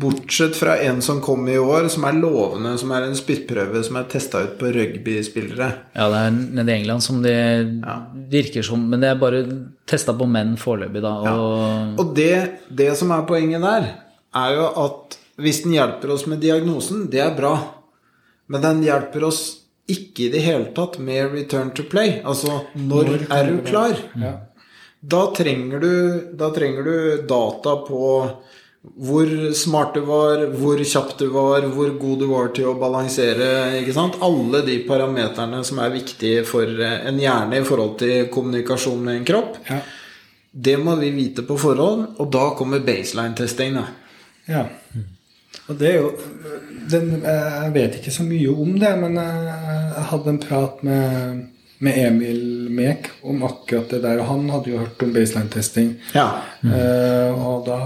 [0.00, 3.96] Bortsett fra en som kom i år, som er lovende, som er en spyttprøve som
[4.00, 5.68] er testa ut på rugbyspillere.
[5.94, 7.36] ja, det er nede i England som det
[8.32, 9.42] virker som Men det er bare
[9.88, 11.14] testa på menn foreløpig, da.
[11.32, 13.88] Og Og det, det som er poenget der,
[14.34, 17.54] er jo at hvis den hjelper oss med diagnosen, det er bra.
[18.48, 19.42] Men den hjelper oss
[19.88, 22.20] ikke i det hele tatt med return to play.
[22.24, 23.96] Altså når, Når er du du klar?
[24.20, 24.32] Ja.
[25.00, 25.92] Da trenger, du,
[26.34, 28.06] da trenger du data på
[28.96, 33.78] hvor smart du var, hvor kjapp du var, hvor god du var til å balansere.
[33.80, 34.18] ikke sant?
[34.24, 39.20] Alle de parameterne som er viktige for eh, en hjerne i forhold til kommunikasjon med
[39.20, 39.58] en kropp.
[39.68, 39.82] Ja.
[40.50, 43.78] Det må vi vite på forhånd, og da kommer baseline-testing.
[43.78, 43.86] da.
[44.48, 44.66] ja.
[45.68, 46.12] Og det er jo
[46.88, 49.42] den, Jeg vet ikke så mye om det, men jeg,
[49.92, 51.42] jeg hadde en prat med,
[51.84, 54.22] med Emil Mek om akkurat det der.
[54.22, 55.94] Og han hadde jo hørt om baseline-testing.
[56.16, 56.30] Ja.
[56.64, 57.78] Eh, og da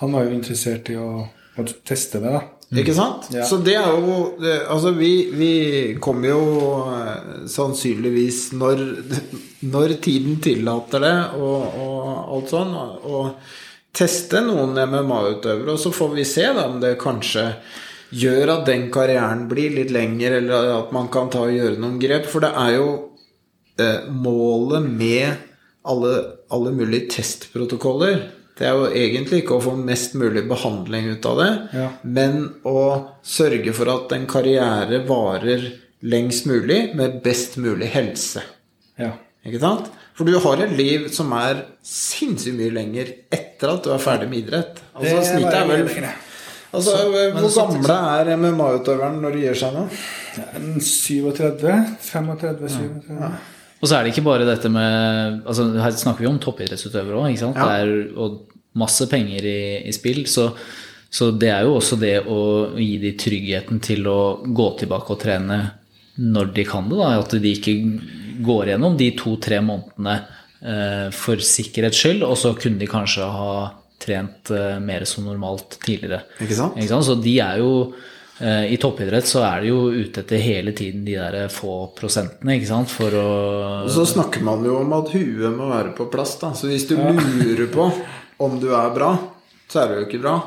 [0.00, 2.40] Han var jo interessert i å, å teste det, da.
[2.80, 3.26] Ikke sant?
[3.34, 3.44] Ja.
[3.44, 5.54] Så det er jo det, Altså, vi, vi
[6.00, 6.44] kommer jo
[6.94, 8.84] eh, sannsynligvis når,
[9.74, 12.72] når tiden tillater det, og, og alt sånn,
[13.10, 13.34] og
[13.92, 17.48] teste noen MMA-utøvere, og så får vi se da om det kanskje
[18.12, 22.00] gjør at den karrieren blir litt lengre, eller at man kan ta og gjøre noen
[22.02, 22.26] grep.
[22.30, 22.88] For det er jo
[23.78, 25.46] eh, målet med
[25.90, 26.14] alle,
[26.52, 28.28] alle mulige testprotokoller
[28.60, 31.86] det er jo egentlig ikke å få mest mulig behandling ut av det, Ja.
[32.04, 35.64] men å sørge for at en karriere varer
[36.04, 38.42] lengst mulig med best mulig helse.
[39.00, 39.14] Ja.
[39.48, 39.88] Ikke sant?
[40.12, 44.28] For du har et liv som er sinnssykt mye lenger etter at du er ferdig
[44.28, 44.82] med idrett.
[44.92, 45.86] Altså, Det snittet er vel
[46.72, 46.96] altså,
[47.34, 49.86] Hvor så- gamle er MMA-utøveren når de gir seg nå?
[50.78, 51.72] 37?
[52.00, 52.68] 35?
[52.68, 53.32] 37?
[53.80, 57.32] Og så er det ikke bare dette med altså Her snakker vi om toppidrettsutøvere òg.
[57.40, 57.50] Ja.
[57.56, 58.40] Det er og
[58.76, 60.26] masse penger i, i spill.
[60.30, 60.50] Så,
[61.10, 62.40] så det er jo også det å
[62.78, 65.60] gi de tryggheten til å gå tilbake og trene
[66.20, 66.98] når de kan det.
[67.00, 67.74] da, At de ikke
[68.44, 70.18] går gjennom de to-tre månedene
[70.60, 73.52] eh, for sikkerhets skyld, og så kunne de kanskje ha
[74.00, 76.22] trent eh, mer som normalt tidligere.
[76.40, 76.78] Ikke sant?
[76.78, 77.06] Ikke sant?
[77.06, 77.72] Så de er jo
[78.40, 82.56] eh, I toppidrett så er de jo ute etter hele tiden de der få prosentene,
[82.58, 83.26] ikke sant, for å
[83.84, 86.38] Og så snakker man jo om at huet må være på plass.
[86.40, 87.90] da Så hvis du lurer på
[88.40, 89.12] om du er bra,
[89.70, 90.38] så er du jo ikke bra.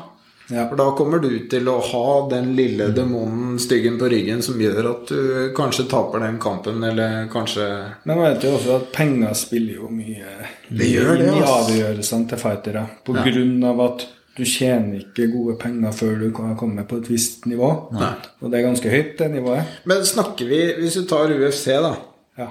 [0.52, 0.66] Ja.
[0.68, 4.90] For da kommer du til å ha den lille demonen, styggen på ryggen, som gjør
[4.90, 7.68] at du kanskje taper den kampen, eller kanskje
[8.04, 12.28] Men man vet jo også at penger spiller jo mye Det gjør det, i avgjørelsene
[12.28, 12.84] til fightere.
[13.06, 17.08] På grunn av at du tjener ikke gode penger før du kan komme på et
[17.08, 17.70] visst nivå.
[17.94, 19.76] Og det er ganske høyt, det nivået.
[19.88, 21.94] Men snakker vi, hvis du tar UFC, da
[22.36, 22.50] Ja.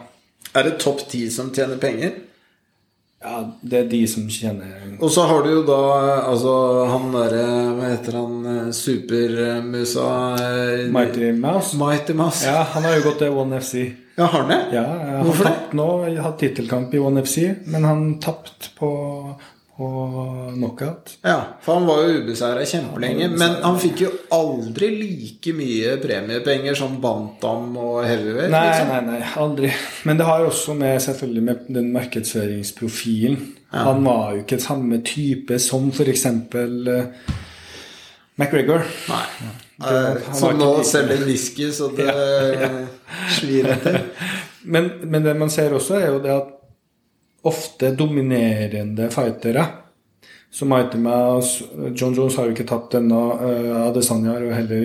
[0.55, 2.13] Er det topp ti som tjener penger?
[3.23, 5.77] Ja, det er de som tjener Og så har du jo da
[6.27, 6.53] altså
[6.91, 7.43] han derre
[7.77, 10.07] Hva heter han eh, supermusa
[10.43, 11.77] eh, Mighty Mouse.
[11.79, 12.45] Mighty Mouse.
[12.47, 13.75] Ja, han har jo gått til One FC.
[14.17, 14.59] Ja, har han det?
[14.75, 15.55] Ja, han Hvorfor det?
[15.79, 18.89] nå, jeg har tittelkamp i One FC, men han tapte på,
[19.81, 21.15] og knockout.
[21.25, 23.29] Ja, for han var jo ubeseira kjempelenge.
[23.41, 28.51] Men han fikk jo aldri like mye premiepenger som Bantam og Heavyweight.
[28.53, 28.91] Nei, liksom.
[28.93, 29.71] nei, nei, aldri.
[30.05, 33.39] Men det har også med selvfølgelig med den markedsføringsprofilen.
[33.73, 36.25] Han var jo ikke samme type som f.eks.
[36.53, 37.33] Uh,
[38.37, 38.85] McGregor.
[39.09, 39.25] Nei.
[39.41, 39.89] Det- Eh,
[40.27, 42.05] var Som nå selger whisky, så det
[43.35, 43.97] svir etter.
[44.63, 46.51] Men, men det man ser også, er jo det at
[47.43, 49.65] ofte dominerende fightere
[50.53, 50.97] som Mighty
[51.97, 53.21] John Jones har jo ikke tapt ennå.
[53.41, 54.83] Uh, Adesanya har jo heller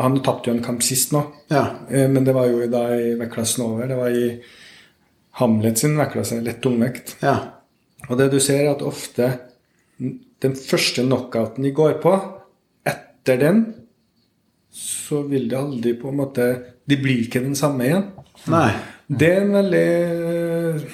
[0.00, 1.20] Han tapte jo en kamp sist nå,
[1.52, 1.66] Ja.
[1.92, 3.86] uh, men det var jo da i vektklassen over.
[3.86, 4.40] Det var i
[5.40, 7.16] Hamlet sin vektklasse, lett tungvekt.
[7.22, 7.38] ja.
[8.08, 9.26] Og det du ser, er at ofte
[10.40, 12.14] den første knockouten de går på,
[12.88, 13.60] etter den,
[14.72, 16.46] så vil det aldri på en måte
[16.88, 18.06] De blir ikke den samme igjen.
[18.50, 18.70] Nei.
[19.06, 20.84] Det er en veldig eh,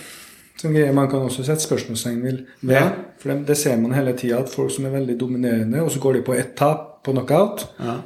[0.61, 2.75] sånn greier man kan også sette spørsmålstegn vil- ved.
[2.77, 2.91] Ja.
[3.19, 6.01] For det, det ser man hele tida, at folk som er veldig dominerende, og så
[6.01, 7.97] går de på ett tap på knockout, Ja.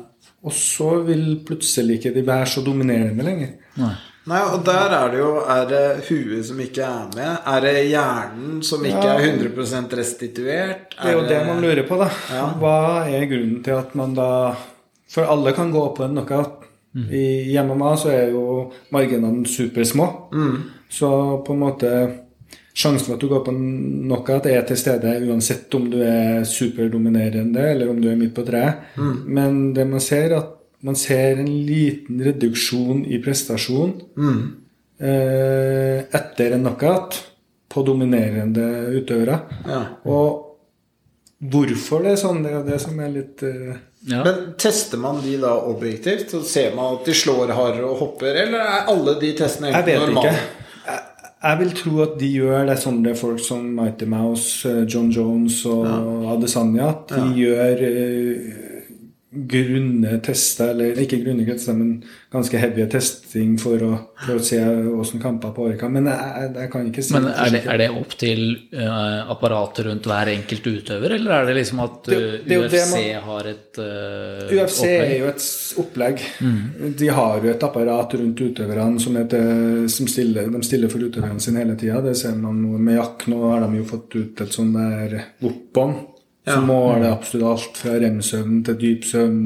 [0.44, 3.48] og så vil plutselig ikke de være så dominerende lenger.
[3.76, 3.92] Nei.
[4.26, 7.38] Nei, og der er det jo Er det huet som ikke er med?
[7.46, 9.16] Er det hjernen som ikke Ja.
[9.16, 10.90] er 100% restituert?
[11.02, 12.10] Det er jo det man lurer på, da.
[12.30, 12.46] Ja.
[12.60, 14.54] Hva er grunnen til at man da
[15.08, 16.52] For alle kan gå på en knockout.
[16.94, 20.06] I meg så er jo marginene supersmå.
[20.88, 22.12] Så på en måte
[22.74, 27.64] Sjansen for at du går på knockout, er til stede uansett om du er superdominerende
[27.72, 28.94] eller om du er midt på treet.
[29.26, 30.56] Men det man ser, er at
[30.86, 33.90] man ser en liten reduksjon i prestasjon
[35.00, 37.18] eh, etter en knockout
[37.70, 38.64] på dominerende
[38.96, 39.36] utøvere.
[39.68, 39.82] Ja.
[40.10, 40.46] Og
[41.50, 43.78] hvorfor det er sånn, det er det som er litt eh,
[44.08, 44.22] Ja.
[44.24, 46.30] Men tester man de da objektivt?
[46.32, 49.84] Så ser man at de slår hardere og hopper, eller er alle de testene Jeg
[49.90, 50.30] vet normale?
[50.32, 50.69] ikke.
[51.40, 55.62] Jeg, vil tro at de gjør det sånne folk som Mighty Mouse, eh, John Jones
[55.66, 56.90] og Adesanya.
[56.92, 58.69] At de gjør eh,
[59.30, 62.00] grunne tester, eller ikke grunne tester, men
[62.32, 63.90] ganske heavy testing for å,
[64.24, 64.58] for å se
[64.90, 65.92] åssen kamper påvirker.
[65.92, 68.42] Men jeg, jeg, kan ikke si Men er det, er det opp til
[68.74, 72.96] uh, apparatet rundt hver enkelt utøver, eller er det liksom at eh, det det UFC
[72.96, 75.46] man- har et uh, UFC er jo et
[75.84, 76.26] opplegg.
[76.26, 76.96] opplegg.
[76.98, 81.42] De har jo et apparat rundt utøverne som, heter, som stiller, de stiller for utøverne
[81.42, 82.02] sine hele tida.
[82.02, 83.28] Det ser man med Jack.
[83.30, 85.20] Nå har de jo fått ut et sånt der
[86.46, 86.66] Whoop-on.
[86.66, 89.42] måler det absolutt alt fra rem-søvn til dyp søvn,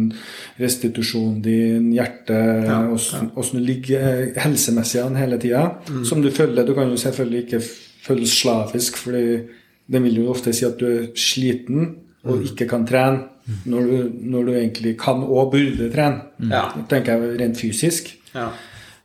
[0.61, 3.42] restitusjonen din, hjertet, åssen ja.
[3.50, 5.66] du ligger eh, helsemessig an hele tida.
[6.07, 6.66] Som du følger.
[6.66, 7.62] Du kan jo selvfølgelig ikke
[8.04, 12.87] føles slavisk, for den vil jo ofte si at du er sliten og ikke kan
[12.88, 13.30] trene.
[13.68, 13.96] Når du,
[14.33, 16.30] når du egentlig kan og burde trene.
[16.48, 16.62] Ja.
[16.72, 18.14] Det tenker jeg rent fysisk.
[18.33, 18.46] Ja.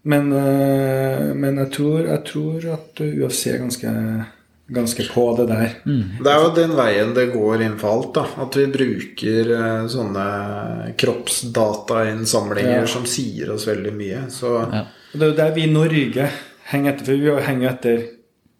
[0.03, 3.91] Men, øh, men jeg, tror, jeg tror at UFC er ganske,
[4.71, 5.71] ganske på det der.
[5.85, 8.13] Det er jo den veien det går innenfor alt.
[8.13, 10.25] da At vi bruker eh, sånne
[10.97, 12.85] kroppsdatainnsamlinger Ja.
[12.87, 14.29] som sier oss veldig mye.
[14.29, 14.85] Så Ja.
[15.13, 16.29] Og det er jo der vi i Norge
[16.71, 17.05] henger etter.
[17.05, 18.03] For vi henger etter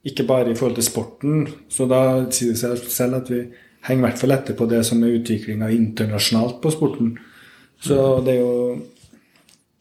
[0.06, 3.42] ikke bare i forhold til sporten, så da sier det seg selv at vi
[3.84, 7.18] henger i hvert fall etter på det som er utviklinga internasjonalt på sporten.
[7.82, 8.82] Så det er jo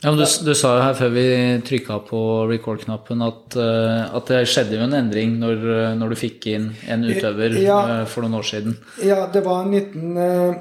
[0.03, 1.23] Ja, men du, du sa jo her før vi
[1.67, 2.19] trykka på
[2.53, 6.69] record-knappen at, eh, at det skjedde jo en endring når, eh, når du fikk inn
[6.87, 7.79] en utøver Ja.
[7.97, 8.77] eh, for noen år siden.
[9.03, 10.55] Ja, det var en liten eh,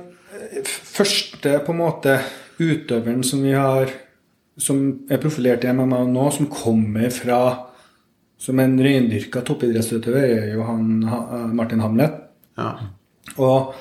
[0.64, 2.16] f- Første på en måte
[2.58, 3.92] utøveren som vi har
[4.58, 7.38] Som er profilert i MMA nå, som kommer fra
[8.42, 12.18] Som en reindyrka toppidrettsutøver, er jo han Martin Hamlet.
[12.58, 12.72] ja.
[13.38, 13.74] Og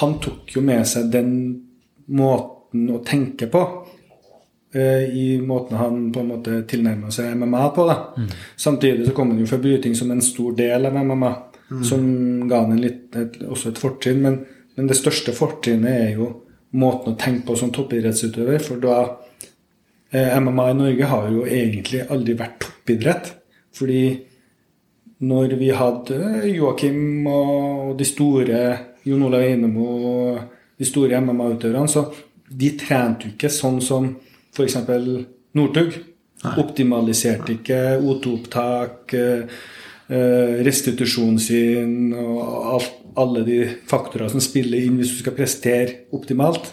[0.00, 1.30] han tok jo med seg den
[2.08, 3.81] måten å tenke på.
[4.74, 7.86] Eh, I måten han på en måte tilnærmer seg MMA på.
[7.88, 7.96] da.
[8.56, 11.32] Samtidig så kom han jo fra bryting som en stor del av MMA,
[11.88, 12.02] som
[12.48, 14.22] ga han en litt, et, også et fortrinn.
[14.24, 14.40] Men,
[14.76, 16.30] men det største fortrinnet er jo
[16.78, 18.60] måten å tenke på som toppidrettsutøver.
[18.64, 18.98] For da
[20.12, 23.32] eh, MMA i Norge har jo egentlig aldri vært toppidrett.
[23.72, 24.04] Fordi
[25.22, 28.62] når vi hadde Joakim og de store
[29.06, 30.40] Jon Olav Einemo og
[30.78, 32.06] de store MMA-utøverne, så
[32.52, 34.08] de trente jo ikke sånn som
[34.52, 34.76] f.eks.
[35.58, 36.00] Northug.
[36.58, 39.44] Optimaliserte ikke O2-opptak, eh,
[40.10, 46.08] eh, restitusjonen sin og alt, alle de faktorer som spiller inn hvis du skal prestere
[46.16, 46.72] optimalt.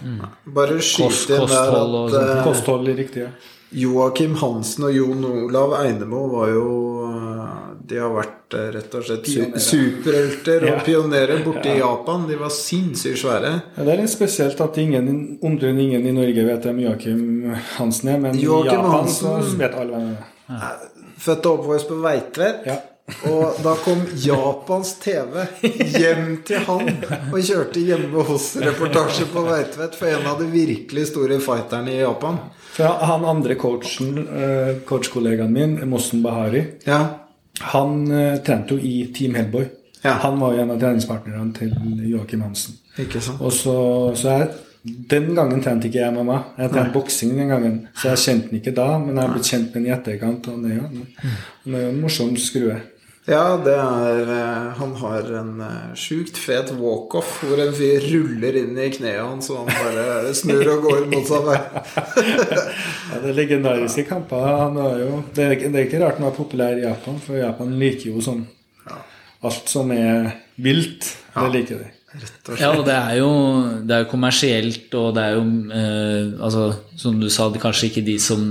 [0.55, 3.27] Bare skyt inn der at Kosthold er riktig.
[3.27, 3.33] ja.
[3.71, 6.63] Joakim Hansen og Jon Olav Einemo var jo
[7.05, 7.57] eh,
[7.89, 9.61] De har vært eh, rett og slett Pionerer.
[9.65, 10.79] superhelter og Ja.
[10.85, 12.27] pionerer borte i Japan.
[12.29, 13.51] De var sinnssykt svære.
[13.77, 17.23] Ja, det er litt spesielt at ingen, omtrent ingen i Norge vet hvem Joakim
[17.77, 20.15] Hansen er, men Joakim i Japan Hansen- så vet alle hvem
[20.49, 20.87] han er.
[21.19, 22.65] Født og oppvokst på Veitvet.
[22.65, 22.77] Ja.
[23.29, 25.41] Og da kom Japans TV
[25.99, 26.91] hjem til han
[27.31, 32.39] og kjørte hjemme hos-reportasje på Veitvet for en av de virkelig store fighterne i Japan.
[32.75, 37.01] For han andre coachen, eh, coachkollegaen min, Mossen Bahari, Ja,
[37.73, 39.65] han eh, trente jo i Team Hellboy.
[40.01, 40.11] Ja.
[40.23, 41.73] Han var jo en av treningspartnerne til
[42.07, 42.77] Joakim Hansen.
[42.97, 43.41] ikke sant?
[43.41, 43.75] Og så,
[44.15, 44.49] så jeg,
[45.11, 46.37] Den gangen trente ikke jeg mamma.
[46.57, 47.81] Jeg trente boksing den gangen.
[47.99, 50.47] Så jeg kjente den ikke da, men jeg har blitt kjent med den i etterkant.
[50.47, 50.87] Og det, er
[51.65, 52.77] det er jo en morsom skrue.
[53.29, 58.57] Ja, det er eh, Han har en eh, sjukt fet walkoff hvor en fyr ruller
[58.63, 61.59] inn i kneet hans, og han bare snur og går motsatt vei.
[63.11, 64.47] Ja, det er legendariske kamper.
[64.63, 67.37] Han er jo, det, er, det er ikke rart han er populær i Japan, for
[67.37, 68.47] Japan liker jo sånn
[69.45, 71.91] Alt som er vilt, det liker de.
[72.57, 73.29] Ja, og det er jo,
[73.85, 75.43] det er jo kommersielt, og det er jo
[75.77, 76.63] eh, altså,
[76.97, 78.41] Som du sa, det er kanskje ikke de som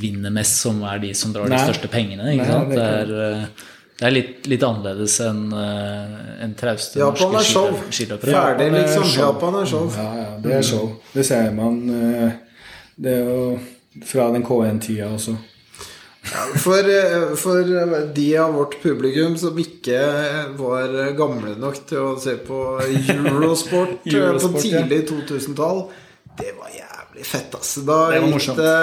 [0.00, 1.58] vinner mest, som er de som drar Nei.
[1.58, 2.30] de største pengene.
[2.36, 2.70] Ikke Nei, sant?
[2.70, 3.66] det Det er
[4.00, 8.32] det er litt, litt annerledes enn uh, en trauste Japan norske skiløpere.
[8.32, 9.04] Ferdig, Japan er liksom.
[9.04, 9.26] show.
[9.26, 9.90] Japan er show.
[9.92, 10.86] Ja, ja, det er show.
[11.12, 11.76] Det ser man.
[11.92, 12.30] eh,
[12.96, 13.58] Det er jo
[14.08, 15.36] fra den K1-tida også.
[16.64, 17.68] For, eh, for
[18.16, 20.00] de av vårt publikum som ikke
[20.56, 25.84] var gamle nok til å se på Eurosport, Eurosport på tidlig 2000-tall,
[26.40, 27.74] det var jævlig fett, ass.
[27.86, 28.76] Da, Det gikk det,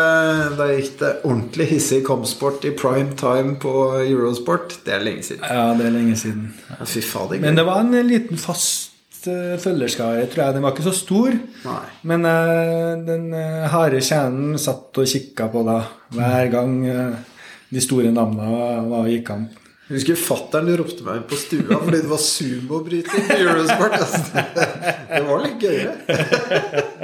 [0.57, 4.79] da gikk det ordentlig hissig kampsport i prime time på Eurosport.
[4.85, 5.45] Det er lenge siden.
[5.45, 6.51] Ja, det er lenge siden.
[6.85, 7.41] Fy fader.
[7.43, 10.57] Men det var en liten fast uh, følgerskare, tror jeg.
[10.57, 11.37] Den var ikke så stor.
[11.67, 11.83] Nei.
[12.09, 15.81] Men uh, den uh, harde kjernen satt og kikka på da
[16.15, 17.39] hver gang uh,
[17.73, 18.51] de store navna
[18.87, 19.66] var i kamp.
[19.87, 23.93] Jeg husker fatter'n ropte meg inn på stua fordi det var sumobryting på Eurosport.
[24.01, 24.41] Altså.
[25.13, 25.93] Det var litt gøyere.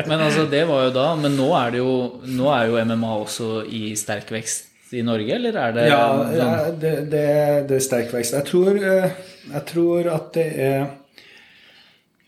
[0.09, 1.05] Men altså, det var jo da.
[1.15, 1.93] Men nå er det jo,
[2.27, 6.03] nå er jo MMA også i sterk vekst i Norge, eller er det Ja,
[6.35, 7.23] ja det, det,
[7.71, 8.35] det er sterk vekst.
[8.35, 9.15] Jeg tror, eh,
[9.47, 10.83] jeg tror at det er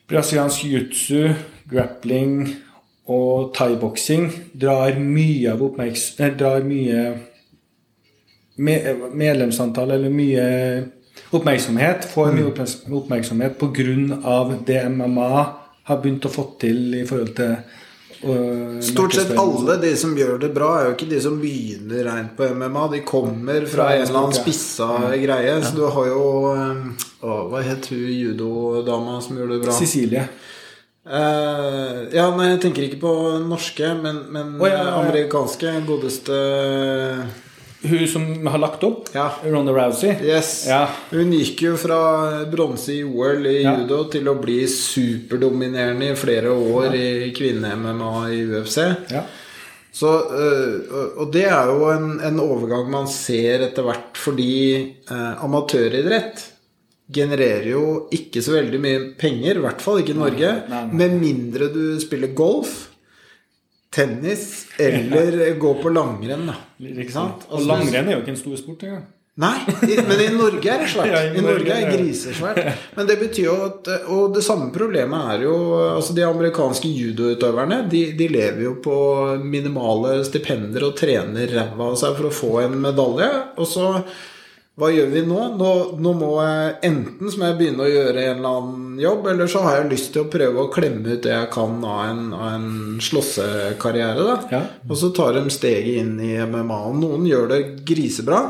[0.10, 1.36] brasiliansk jiu-jitsu,
[1.70, 2.40] grappling
[3.12, 6.14] og thaiboksing drar mye av oppmerks...
[6.20, 7.04] eh, Drar mye
[8.56, 10.46] medlemsantall eller mye
[11.36, 12.06] oppmerksomhet.
[12.14, 14.60] Får mye oppmerks- oppmerksomhet pga.
[14.66, 15.46] det MMA
[15.84, 17.52] har begynt å få til i forhold til
[18.26, 22.08] øh, Stort sett alle de som gjør det bra, er jo ikke de som begynner
[22.10, 22.88] reint på MMA.
[22.96, 25.12] De kommer fra en eller annen spissa ja.
[25.12, 25.56] spissa greie.
[25.62, 29.78] Så du har jo eh, å, Hva het hun judodama som gjorde det bra?
[29.78, 30.28] Cecilie.
[31.06, 33.12] Uh, ja, nei, jeg tenker ikke på
[33.46, 35.02] norske, men, men oh, ja, ja, ja.
[35.04, 35.76] amerikanske.
[35.86, 36.40] Godeste
[37.90, 39.10] Hun som har lagt opp?
[39.14, 39.30] Ja.
[39.44, 40.16] Ronda Rousey?
[40.26, 40.66] Yes.
[40.70, 40.84] Ja.
[41.12, 43.76] Hun gikk jo fra bronse i OL i Ja.
[43.78, 48.78] judo til å bli superdominerende i flere år i kvinne-MMA i UFC.
[49.12, 49.24] Ja.
[49.96, 55.44] Så, øh, og- det er jo en, en overgang man ser etter hvert, fordi eh,
[55.46, 56.44] amatøridrett
[57.16, 60.94] genererer jo ikke så veldig mye penger, i hvert fall ikke i Norge, nei, nei.
[61.00, 62.90] med mindre du spiller golf,
[63.96, 66.50] tennis eller gå på langrenn.
[66.52, 66.60] Da.
[66.92, 67.48] Ikke sant?
[67.50, 69.06] Og Altså, langrenn er jo ikke en stor sport engang.
[69.36, 69.58] Nei,
[70.08, 71.16] men i Norge er det svært.
[71.36, 72.60] I Norge er grisesvært.
[72.96, 75.58] Men det betyr jo at Og det samme problemet er jo
[75.90, 78.96] Altså De amerikanske judoutøverne de, de lever jo på
[79.44, 83.28] minimale stipender og trener ræva av seg for å få en medalje.
[83.60, 83.90] Og så
[84.76, 85.38] hva gjør vi nå?
[85.56, 85.70] nå?
[86.04, 89.48] Nå må jeg enten så må jeg begynne å gjøre en eller annen jobb, eller
[89.48, 92.26] så har jeg lyst til å prøve å klemme ut det jeg kan av en,
[92.36, 94.26] av en slåssekarriere.
[94.28, 94.62] da Ja.
[94.90, 96.80] Og så tar de steget inn i MMA.
[96.90, 98.44] Og noen gjør det grisebra.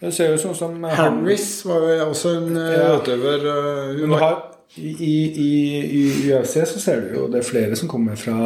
[0.00, 2.94] Det ser jo sånn som Harris var jo også en eh, Ja.
[3.00, 4.38] utøver eh, Hun har,
[4.76, 5.50] i, i,
[5.98, 8.36] i UFC så ser du jo det er flere som kommer fra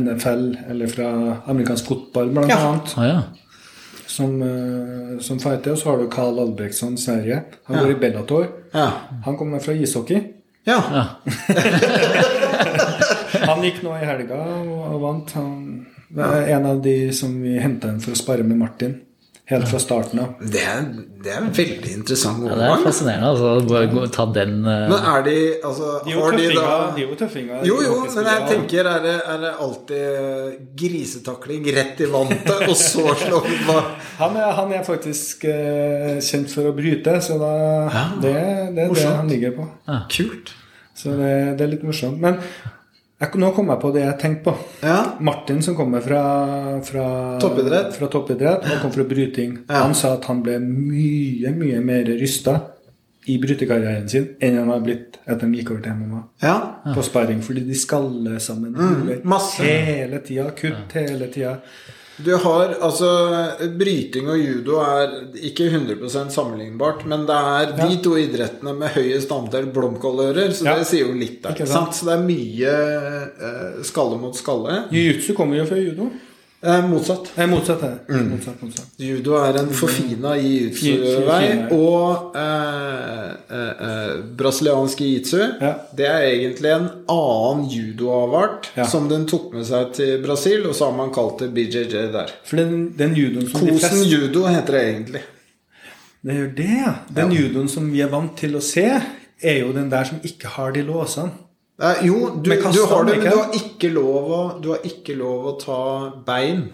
[0.00, 1.10] NFL eller fra
[1.52, 2.56] amerikansk fotball, blant Ja.
[2.70, 3.20] annet, Ah, ja.
[4.14, 5.74] Som, eh, som fighter.
[5.74, 7.42] Og så har du Carl Albrektsson, Sverige.
[7.66, 7.82] Han Ja.
[7.84, 8.46] går i Bellator.
[8.72, 8.88] Ja.
[9.24, 10.20] Han kommer fra ishockey.
[10.66, 10.78] ja.
[10.98, 11.04] ja.
[13.44, 15.32] Han gikk nå i helga og, og vant.
[15.36, 18.94] Han er en av de som vi henta inn for å spare med Martin.
[19.44, 20.38] Helt fra starten av.
[20.40, 20.84] Det, er,
[21.20, 23.32] det er en veldig interessant ja, det er fascinerende.
[23.34, 24.86] Altså, bare ta den uh...
[24.88, 27.58] men er de Altså, De er jo tøffinger.
[27.58, 27.74] er jo.
[27.74, 32.72] Jo, jo, men jeg tenker er det, er det alltid grisetakling rett i vantet, og
[32.80, 33.42] så slå
[34.22, 37.52] Han er, han er faktisk uh, kjent for å bryte, så da,
[38.24, 38.32] det,
[38.72, 39.68] det er det han ligger på.
[40.14, 40.54] Kult.
[40.96, 42.16] Så det, det er litt morsomt.
[42.22, 42.40] Men
[43.24, 44.54] jeg, nå kom jeg på det jeg tenkte på.
[44.82, 44.98] Ja.
[45.20, 46.22] Martin som kommer fra,
[46.84, 47.06] fra
[47.42, 47.94] Toppidrett.
[47.96, 49.82] fra toppidrett og kom fra bryting, Ja.
[49.84, 52.60] han sa at han ble mye, mye mer rysta
[53.26, 56.22] i brytekarrieren sin enn han har blitt etter han gikk over til MMA.
[56.42, 56.56] ja.
[56.94, 59.62] På sparring, fordi de skaller sammen Mm, masse.
[59.64, 60.50] hele tida.
[60.50, 61.56] Kutt hele tida.
[62.22, 63.08] Du har altså
[63.78, 65.16] Bryting og judo er
[65.48, 70.76] ikke 100 sammenlignbart, men det er de to idrettene med høyest antall blomkålører, så Ja.
[70.78, 71.66] det sier jo litt der.
[71.66, 71.94] Sant?
[71.98, 72.76] Så det er mye
[73.48, 74.84] eh, skalle mot skalle.
[74.94, 76.10] Jiu-jitsu kommer jo fra judo.
[76.64, 77.26] Eh, motsatt.
[77.36, 78.20] Nei, motsatt er det.
[78.30, 78.86] Motsatt, motsatt.
[78.96, 85.74] Judo er en forfina jiu-jitsu-vei, og eh, eh, eh, brasiliansk jiu-jitsu Ja.
[85.96, 88.86] Det er egentlig en annen judoavart Ja.
[88.88, 91.84] som den tok med seg til Brasil, og så har man kalt det BJJ
[92.16, 92.32] der.
[92.44, 95.22] For den, den judoen som de Kosen fleste judo heter det egentlig.
[96.24, 96.94] Det gjør det, ja.
[97.12, 97.40] Den Ja.
[97.42, 98.86] judoen som vi er vant til å se,
[99.42, 101.30] er jo den der som ikke har de låsene.
[101.82, 105.16] Eh, jo, du, du har det, men du har ikke lov å, du har ikke
[105.18, 105.78] lov å ta
[106.26, 106.68] bein.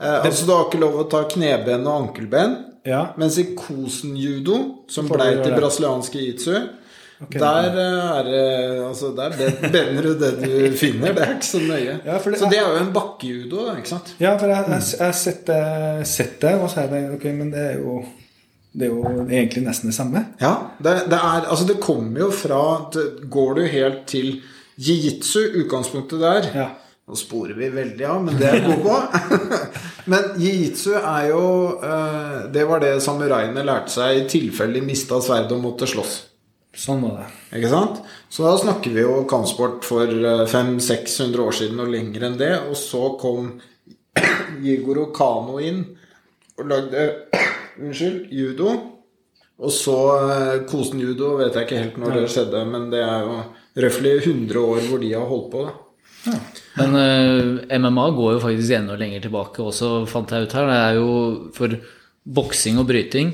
[0.00, 2.54] Eh, altså Du har ikke lov å ta kneben og ankelben.
[2.88, 3.02] Ja.
[3.20, 4.56] Mens i kosen-judo,
[4.90, 6.56] som blei til brasilianske brasiliansk jiu-jitsu,
[7.26, 8.40] okay, der eh, er det
[8.88, 11.12] Altså, der ben- bender du det du finner.
[11.14, 11.98] Det er ikke så nøye.
[12.08, 14.14] Ja, det så det er jo en bakkejudo, ikke sant?
[14.18, 15.60] Ja, for jeg har sett det,
[16.08, 18.00] sett det, og så er det Ok, men det er jo
[18.72, 20.24] Det er jo egentlig nesten det samme.
[20.40, 22.62] Ja, det, det er Altså, det kommer jo fra
[22.94, 24.38] det, Går du helt til
[24.80, 26.70] jiu-jitsu, utgangspunktet der Ja.
[27.02, 29.54] Nå sporer vi veldig av, men det er vi gode på.
[30.12, 31.46] men jiu-jitsu er jo
[31.82, 36.20] eh, Det var det samuraiene lærte seg i tilfelle de mista sverdet og måtte slåss.
[36.72, 37.26] Sånn var det.
[37.58, 37.98] Ikke sant?
[38.32, 42.54] Så da snakker vi jo kampsport for 500-600 år siden og lenger enn det.
[42.70, 43.50] Og så kom
[44.64, 45.82] Jigoro Kano inn
[46.56, 47.04] og lagde
[47.80, 48.72] Unnskyld, judo.
[49.62, 53.28] Og så eh, Kosen judo vet jeg ikke helt når det skjedde, men det er
[53.28, 53.38] jo
[53.84, 55.64] røftlig 100 år hvor de har holdt på.
[55.68, 56.36] da.
[56.78, 60.68] Men uh, MMA går jo faktisk enda lenger tilbake også, fant jeg ut her.
[60.70, 61.08] Det er jo
[61.56, 61.78] for
[62.22, 63.32] boksing og bryting.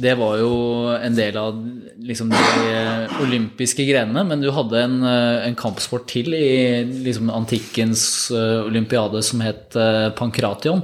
[0.00, 0.52] Det var jo
[0.96, 1.58] en del av
[2.00, 7.28] liksom, de eh, olympiske grenene, men du hadde en, eh, en kampsport til i liksom,
[7.28, 10.80] antikkens uh, olympiade som het uh, pankration.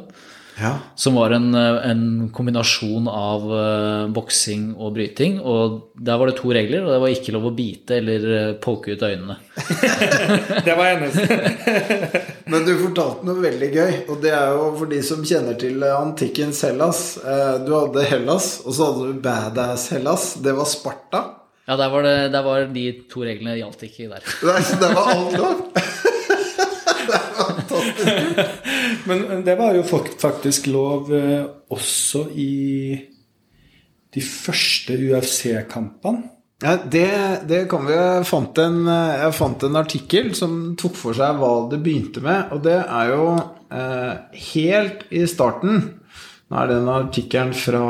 [0.58, 0.72] Ja.
[0.98, 5.38] Som var en, eh, en kombinasjon av uh, boksing og bryting.
[5.38, 8.28] Og der var det to regler, og det var ikke lov å bite eller
[8.58, 9.36] polke poke ut øynene.
[10.64, 11.38] Det var eneste.
[12.50, 15.82] Men du fortalte noe veldig gøy, og det er jo for de som kjenner til
[15.82, 17.02] eh, antikkens Hellas.
[17.18, 20.30] Eh, Du hadde Hellas, og så hadde du Badass Hellas.
[20.44, 21.24] Det var Sparta.
[21.68, 24.24] Ja, der var, det, der var de to reglene gjaldt ikke der.
[24.48, 25.58] Nei, så Det var alt lov.
[29.08, 32.50] Men det var jo faktisk lov eh, også i
[34.14, 36.34] de første UFC-kampene.
[36.58, 37.08] Ja, det,
[37.46, 41.52] det kan vi Jeg fant, en, jeg fant en artikkel som tok for seg hva
[41.70, 42.50] det begynte med.
[42.54, 43.28] Og det er jo
[43.70, 45.84] eh, helt i starten
[46.48, 47.82] Nå er den artikkelen fra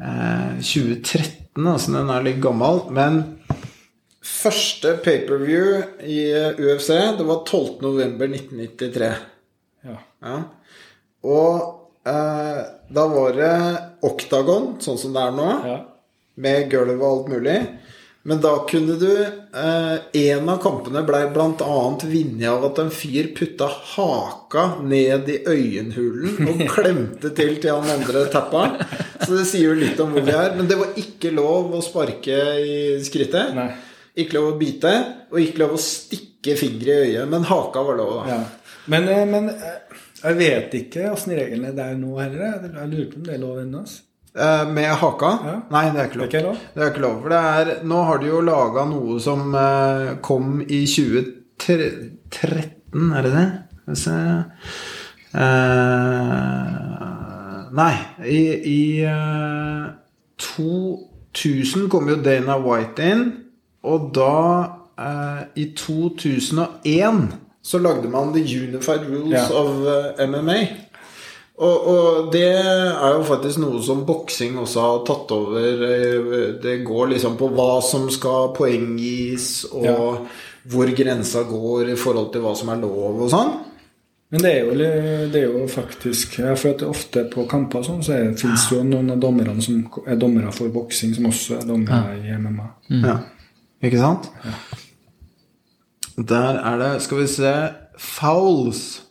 [0.00, 2.86] eh, 2013, altså den er litt gammel.
[2.96, 3.20] Men
[4.28, 6.20] første paperview i
[6.60, 9.10] UFC, det var 12.11.1993.
[9.88, 9.98] Ja.
[10.22, 10.38] Ja.
[11.26, 13.52] Og eh, da var det
[14.06, 15.78] oktagon, sånn som det er nå ja.
[16.44, 17.60] med gulv og alt mulig.
[18.28, 21.76] Men da kunne du eh, En av kampene ble bl.a.
[22.02, 27.88] vunnet av at en fyr putta haka ned i øyenhulen og klemte til til han
[27.94, 28.66] andre tappa.
[29.22, 30.52] Så det sier jo litt om hvor vi er.
[30.58, 33.54] Men det var ikke lov å sparke i skrittet.
[33.56, 33.70] Nei.
[34.18, 34.92] Ikke lov å bite,
[35.30, 37.26] og ikke lov å stikke fingre i øyet.
[37.30, 38.22] Men haka var lov, da.
[38.34, 38.40] ja.
[38.88, 39.78] Men, eh, men eh,
[40.24, 42.44] jeg vet ikke åssen reglene det er nå heller.
[42.56, 43.78] Jeg Jeg lurer på om det er lov ennå.
[43.84, 43.98] altså.
[44.38, 45.30] Eh, med haka?
[45.44, 45.56] Ja.
[45.74, 46.28] Nei, det er ikke Det er lov.
[46.28, 46.56] ikke lov?
[46.74, 47.16] Det er ikke lov.
[47.22, 49.40] For det er, nå har de jo laga noe som
[50.22, 53.48] kom i 2013, er det det?
[53.88, 54.16] Vi se
[56.78, 57.94] Eh, Nei,
[58.24, 59.88] i, i eh,
[60.40, 63.24] 2000 kom jo Dana White inn,
[63.84, 64.32] og da
[64.98, 67.28] eh, I 2001
[67.62, 69.46] så lagde man The Unified Rules Ja.
[69.52, 70.58] of eh, MMA.
[71.58, 75.82] Og, og det er jo faktisk noe som boksing også har tatt over.
[75.88, 79.96] Eh, Det går liksom på hva som skal poenggis, og Ja.
[80.68, 83.50] hvor grensa går i forhold til hva som er lov og sånn.
[84.30, 84.72] Men det er jo,
[85.32, 88.82] det er jo faktisk ja, For at ofte på kamper sånn, så fins det jo
[88.84, 92.66] noen av dommerne som er dommere for boksing, som også er dommere i MMA.
[92.90, 93.16] Ja.
[93.84, 94.30] Ikke sant?
[96.18, 97.52] Der er det Skal vi se
[97.98, 99.02] Fouls.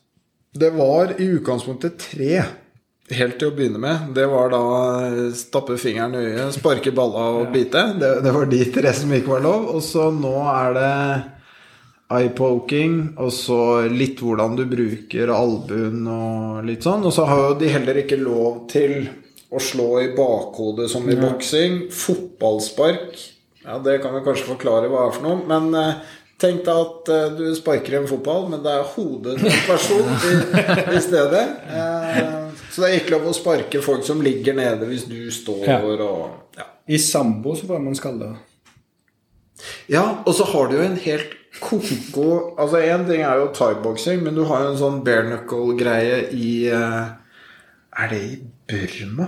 [0.58, 2.42] Det var i utgangspunktet tre.
[3.08, 4.10] Helt til å begynne med.
[4.16, 4.62] Det var da
[5.36, 7.84] stappe fingeren i øyet, sparke balla og bite.
[8.00, 9.70] Det, det var de tre som ikke var lov.
[9.76, 10.96] Og så nå er det
[12.18, 13.60] eye-poking, og så
[13.92, 17.06] litt hvordan du bruker albuen og litt sånn.
[17.08, 19.02] Og så har jo de heller ikke lov til
[19.48, 21.86] å slå i bakhodet som i boksing.
[21.96, 23.20] Fotballspark,
[23.68, 25.44] ja, det kan vi kanskje forklare hva er for noe.
[25.50, 26.00] Men eh,
[26.38, 30.12] Tenk deg at eh, du sparker en fotball, men det er hodet til en person
[30.30, 30.36] i,
[30.94, 31.40] i stedet.
[31.66, 32.28] Eh,
[32.70, 35.80] så det er ikke lov å sparke folk som ligger nede hvis du står Ja.
[35.82, 36.68] og ja.
[36.94, 38.30] I sambo så får man skalle.
[39.90, 44.22] ja, og så har du jo en helt koko Altså én ting er jo thaiboksing,
[44.22, 48.38] men du har jo en sånn bare knuckle-greie i Er det i
[48.70, 49.26] Burma?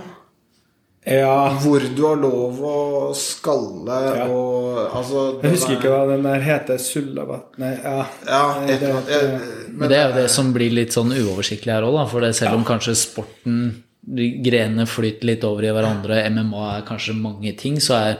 [1.06, 4.26] Ja, Hvor du har lov å skalle Ja.
[4.28, 6.76] og Altså jeg husker ikke hva den der heter.
[6.78, 8.06] Sullavat Nei, ja.
[8.26, 9.08] Ja, Nei, et det- annet.
[9.08, 9.40] Jeg-
[9.78, 12.04] Men det er jo det som blir litt sånn uoversiktlig her òg, da.
[12.06, 17.14] For det selv om kanskje sporten Grenene flyter litt over i hverandre, MMA er kanskje
[17.20, 18.18] mange ting, så er,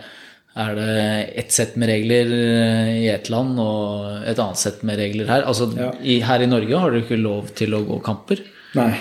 [0.57, 4.99] er det ett sett med regler eh, i ett land og et annet sett med
[4.99, 5.43] regler her.
[5.43, 5.91] Altså, Ja.
[6.03, 8.41] i, her i Norge har du ikke lov til å gå kamper.
[8.74, 8.95] Nei,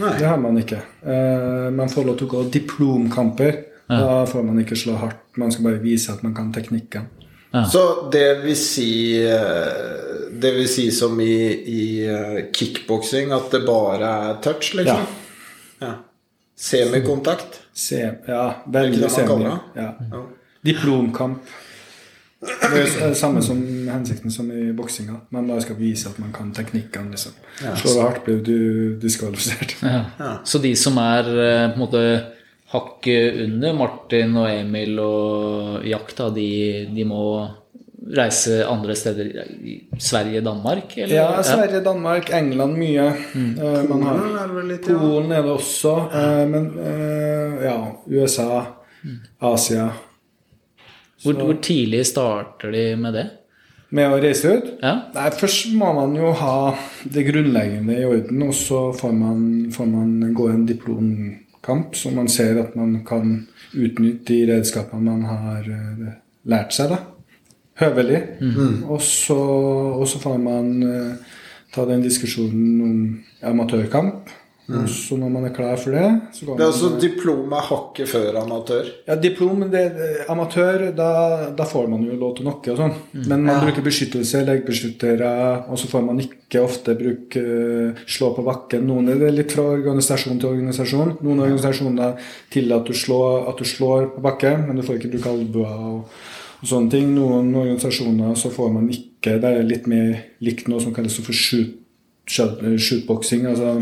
[0.00, 0.14] Nei.
[0.18, 0.80] det har man ikke.
[1.06, 3.60] Eh, man får lov til å gå diplomkamper.
[3.88, 5.20] Da får man ikke slå hardt.
[5.36, 7.10] Man skal bare vise at man kan teknikken.
[7.70, 8.88] Så det vil si
[9.22, 11.36] eh, Det vil si som i,
[11.70, 15.04] i eh, kickboksing at det bare er touch, liksom?
[15.78, 15.86] Ja.
[15.86, 15.92] Ja.
[16.58, 17.60] Semikontakt?
[17.74, 19.46] Se, ja, veldig semi.
[19.46, 19.58] Ja.
[20.10, 20.24] Ja.
[20.66, 21.42] Diplomkamp.
[22.44, 25.18] Det er det samme som hensikten som i boksinga.
[25.34, 27.14] Man bare skal vise at man kan teknikkene.
[27.14, 27.32] Liksom.
[27.60, 29.76] Slår du hardt, blir du diskvalifisert.
[29.82, 30.38] Ja.
[30.44, 32.04] Så de som er eh, på en måte
[32.74, 36.48] hakket under Martin og Emil og Jack, de,
[36.94, 37.24] de må
[38.16, 39.30] reise andre steder?
[39.98, 40.96] Sverige, Danmark?
[40.96, 41.14] Eller?
[41.14, 43.12] Ja, Sverige, Danmark, England mye.
[43.34, 43.54] Mm.
[43.88, 44.98] man har Polen er det litt, ja.
[44.98, 45.94] Polen er det også.
[46.12, 47.78] eh, men eh, ja,
[48.10, 48.64] USA,
[49.40, 49.88] Asia.
[51.24, 53.24] Hvor, hvor tidlig starter de med det?
[53.94, 54.68] Med å reise ut?
[54.82, 54.94] Ja.
[55.14, 56.74] Nei, Først må man jo ha
[57.14, 59.40] det grunnleggende i orden, og så får man,
[59.74, 63.36] får man gå en diplomkamp, så man ser at man kan
[63.74, 66.14] utnytte de redskapene man har eh,
[66.50, 66.90] lært seg.
[66.94, 67.00] da.
[67.80, 68.20] Høvelig.
[68.86, 69.38] Og, så,
[69.98, 71.38] og så får man eh,
[71.74, 72.98] ta den diskusjonen om
[73.50, 74.30] amatørkamp.
[74.64, 77.52] Og så når man er klar for det, så går Det er man altså diplom
[77.52, 78.86] er hakket før amatør.
[79.08, 81.08] ja, diplom, det, det- amatør, da,
[81.52, 82.94] da får man jo lov til noe og sånn.
[83.28, 88.44] Men man bruker beskyttelse, leggbeskyttere, og så får man ikke ofte bruke eh, slå på
[88.46, 88.86] bakken.
[88.88, 91.18] Noen er det litt fra organisasjon til organisasjon.
[91.20, 92.16] Noen organisasjoner
[92.50, 95.76] tillater at du slår, at du slår på bakken, men du får ikke bruke albuer
[95.92, 96.08] og,
[96.62, 97.12] og sånne ting.
[97.14, 101.32] Noen organisasjoner så får man ikke Det er litt mer likt noe som kalles for
[101.32, 101.70] shoot,
[102.28, 103.46] shoot, shootboxing.
[103.48, 103.78] Altså,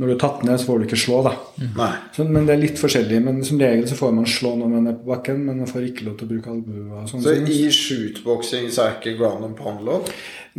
[0.00, 1.32] Når du er tatt ned, så får du ikke slå, da.
[1.76, 1.90] Nei.
[2.16, 3.18] Sånn, men det er litt forskjellig.
[3.26, 5.84] Men som regel så får man slå når man er på bakken, men man får
[5.90, 7.04] ikke lov til å bruke albuer.
[7.10, 7.50] Så sånn.
[7.52, 10.08] i shootboxing så er ikke ground and pound lov?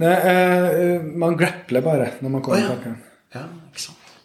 [0.03, 2.69] Nei, eh, man grappler bare når man kommer oh, ja.
[2.69, 2.95] på bakken.
[3.33, 4.15] Ja, ikke sant.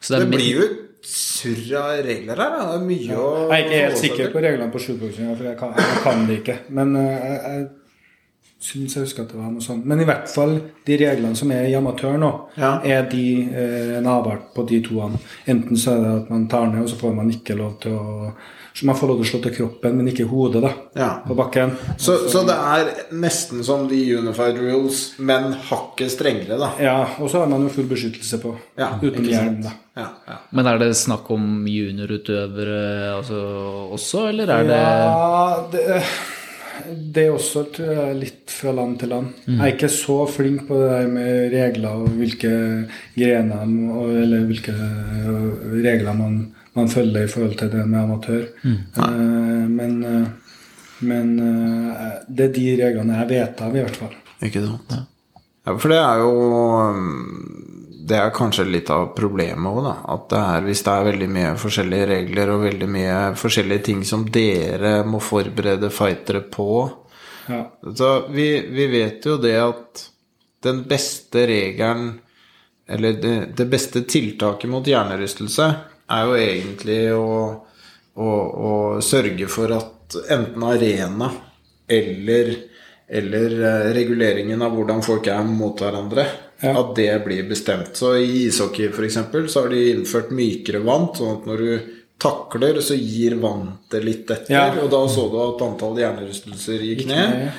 [0.00, 0.68] Så det Det blir jo
[1.08, 2.54] surr av regler her.
[2.58, 2.68] da.
[2.72, 5.58] Det er mye å Jeg er ikke helt sikker på reglene på shootboxing, for jeg
[5.62, 6.58] kan, jeg kan det ikke.
[6.74, 7.68] Men eh, jeg, jeg
[8.60, 9.84] syns jeg husker at det var noe sånt.
[9.86, 10.56] Men i hvert fall
[10.86, 12.80] de reglene som er i amatør nå, Ja.
[12.82, 15.18] er de eh, en avart på de toene.
[15.46, 17.92] Enten så er det at man tar ned, og så får man ikke lov til
[17.98, 18.32] å
[18.78, 20.68] Så man får lov til å slå til kroppen, men ikke hodet, da.
[20.94, 21.08] Ja.
[21.26, 21.72] På bakken.
[21.98, 26.68] Så, så det er nesten som de unified rules, men hakket strengere, da.
[26.78, 28.52] Ja, og så har man jo full beskyttelse på.
[28.78, 29.72] Ja, uten hjelm, da.
[29.98, 30.36] Ja, ja.
[30.54, 33.40] Men er det snakk om juniorutøvere altså,
[33.98, 36.02] også, eller er det Ja, det,
[37.14, 37.64] det er også
[38.18, 39.30] litt fra land til land.
[39.46, 42.52] Jeg er ikke så flink på det der med regler og hvilke
[43.16, 43.64] grener
[44.22, 46.40] eller hvilke øh, regler man,
[46.78, 48.44] man følger i forhold til det med amatør.
[48.64, 50.28] Eh, men eh,
[50.98, 54.14] men eh, det er de reglene jeg vet av, i hvert fall.
[54.44, 54.96] Ikke sant?
[55.66, 56.32] Ja, for det er jo
[56.96, 57.77] um,
[58.08, 59.94] Det er kanskje litt av problemet òg, da.
[60.14, 64.04] At det er, hvis det er veldig mye forskjellige regler og veldig mye forskjellige ting
[64.08, 66.70] som dere må forberede fightere på
[67.48, 67.62] Ja.
[67.96, 70.02] Så vi, vi vet jo det at
[70.60, 72.18] den beste regelen
[72.88, 75.64] Eller det, det beste tiltaket mot hjernerystelse
[76.08, 77.32] er jo egentlig å,
[78.16, 78.72] å, å
[79.04, 81.28] sørge for at enten arena
[81.88, 82.54] eller,
[83.08, 86.24] eller eh, reguleringen av hvordan folk er mot hverandre,
[86.60, 86.72] Ja.
[86.80, 87.94] at det blir bestemt.
[87.96, 89.18] Så i ishockey f.eks.
[89.52, 94.30] så har de innført mykere vant, sånn at når du takler, så gir vannet litt
[94.34, 94.50] etter.
[94.56, 94.64] Ja.
[94.82, 97.44] Og da så du at antall hjernerystelser gikk ned.
[97.46, 97.52] Ja.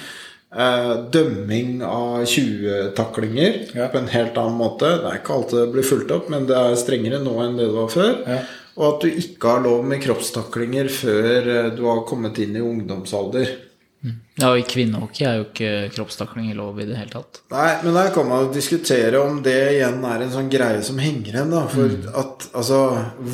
[0.49, 3.87] Eh, dømming av 20 taklinger Ja.
[3.87, 4.89] på en helt annen måte.
[4.99, 7.67] Det er ikke alt det blir fulgt opp, men det er strengere nå enn det
[7.69, 8.15] det var før.
[8.79, 12.65] Og at du ikke har lov med kroppstaklinger før eh, du har kommet inn i
[12.65, 13.55] ungdomsalder.
[14.39, 17.41] Ja, og i kvinnehockey er jo ikke kroppstakling lov i det hele tatt.
[17.51, 21.33] Nei, men der kan man diskutere om det igjen er en sånn greie som henger
[21.33, 21.51] igjen.
[21.51, 22.79] da For at, altså,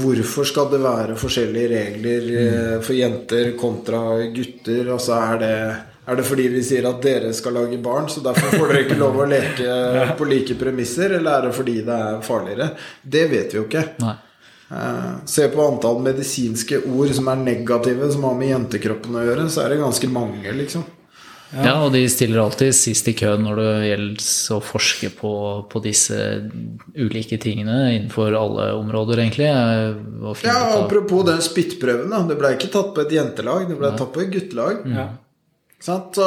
[0.01, 2.85] hvorfor skal det være forskjellige regler mm.
[2.87, 4.01] for jenter kontra
[4.33, 4.89] gutter?
[4.97, 5.57] Altså, er det,
[6.05, 8.99] Er det fordi vi sier at dere skal lage barn, så derfor får dere ikke
[8.99, 9.77] lov å leke
[10.17, 11.19] på like premisser?
[11.19, 12.71] Eller er det fordi det er farligere?
[13.01, 13.91] Det vet vi jo ikke.
[14.01, 14.17] Nei.
[14.71, 19.49] Eh, se på antall medisinske ord som er negative, som har med jentekroppen å gjøre,
[19.53, 20.85] så er det ganske mange, liksom.
[21.55, 21.75] Ja.
[21.85, 25.31] og de stiller alltid sist i køen når det gjelder å forske på,
[25.71, 26.17] på disse
[26.97, 29.47] ulike tingene innenfor alle områder, egentlig.
[29.53, 32.09] eh, Ja, Apropos den spyttprøven.
[32.09, 34.81] da Det ble ikke tatt på et jentelag, det ble tatt på et guttelag.
[34.89, 35.07] Ja.
[35.79, 36.15] Sant?
[36.17, 36.25] Så,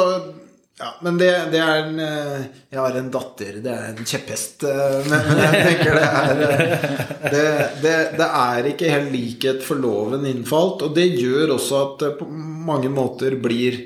[0.79, 4.63] ja, men det, det er en eh, Jeg har en datter, det er en kjepphest.
[4.63, 6.85] eh, Men, jeg tenker det er eh,
[7.33, 7.47] det,
[7.83, 10.85] det, det er ikke helt likhet for loven innfalt.
[10.87, 13.81] Og det gjør også at det på mange måter blir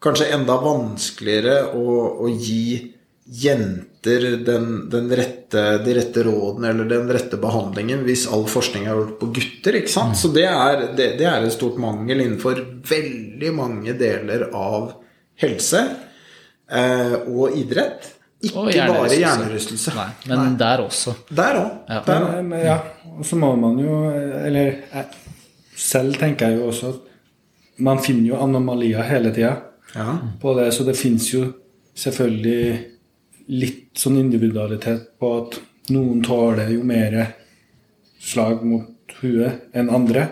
[0.00, 2.94] kanskje enda vanskeligere å, å gi
[3.30, 9.00] jenter den, den rette, de rette rådene eller den rette behandlingen hvis all forskning er
[9.00, 9.80] gjort på gutter.
[9.80, 10.18] ikke sant?
[10.18, 14.94] Så det er, det, er et stort mangel innenfor veldig mange deler av
[15.42, 15.82] helse
[16.70, 18.08] og idrett.
[18.40, 19.92] Ikke Og bare hjernerystelse.
[19.96, 21.12] Nei, men der også.
[21.28, 21.72] Der òg.
[21.90, 22.20] Ja.
[22.40, 22.78] Men, ja,
[23.18, 23.98] og så må man jo
[24.46, 25.04] Eller jeg,
[25.76, 29.54] selv tenker jeg jo også at man finner jo anomalier hele tida
[29.94, 30.18] Ja.
[30.40, 31.46] på det, så det fins jo
[31.96, 32.80] selvfølgelig
[33.48, 35.56] litt sånn individualitet på at
[35.90, 37.16] noen tåler jo mer
[38.20, 40.28] slag mot huet enn andre.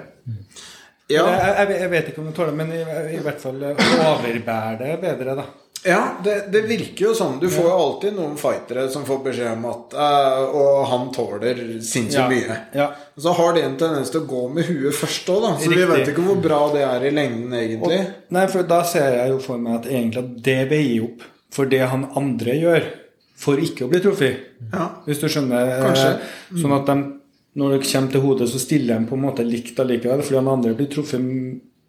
[1.08, 1.24] Ja.
[1.24, 2.82] Jeg, jeg, jeg vet ikke om de tåler men i,
[3.16, 5.46] i hvert fall overbærer det bedre, da.
[5.86, 7.36] Ja, det, det virker jo sånn.
[7.40, 11.60] Du får jo alltid noen fightere som får beskjed om at uh, Og han tåler
[11.84, 12.24] sinnssykt Ja.
[12.28, 12.56] mye.
[12.74, 12.86] Ja.
[13.14, 15.52] Og så har de en tendens til å gå med huet først òg, da.
[15.62, 18.00] Så vi vet ikke hvor bra det er i lengden, Og, egentlig.
[18.34, 21.22] nei, for da ser jeg jo for meg at egentlig at det veier opp
[21.54, 22.90] for det han andre gjør,
[23.38, 24.42] for ikke å bli truffet.
[24.72, 24.88] Ja.
[25.06, 25.70] Hvis du skjønner.
[25.78, 26.10] eh, Kanskje.
[26.58, 26.96] Sånn at de,
[27.58, 30.50] når det kommer til hodet, så stiller de på en måte likt allikevel, fordi han
[30.58, 31.22] andre blir truffet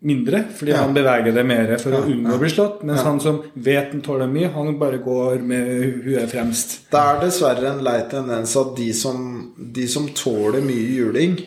[0.01, 0.77] mindre, fordi Ja.
[0.77, 2.35] han beveger det mer for å Ja, unngå ja.
[2.37, 6.01] å bli slått, mens han som vet han tåler mye, han bare går med hu-
[6.05, 6.89] huet fremst.
[6.91, 11.37] Det er dessverre en lei tendens at de som, de som tåler mye juling,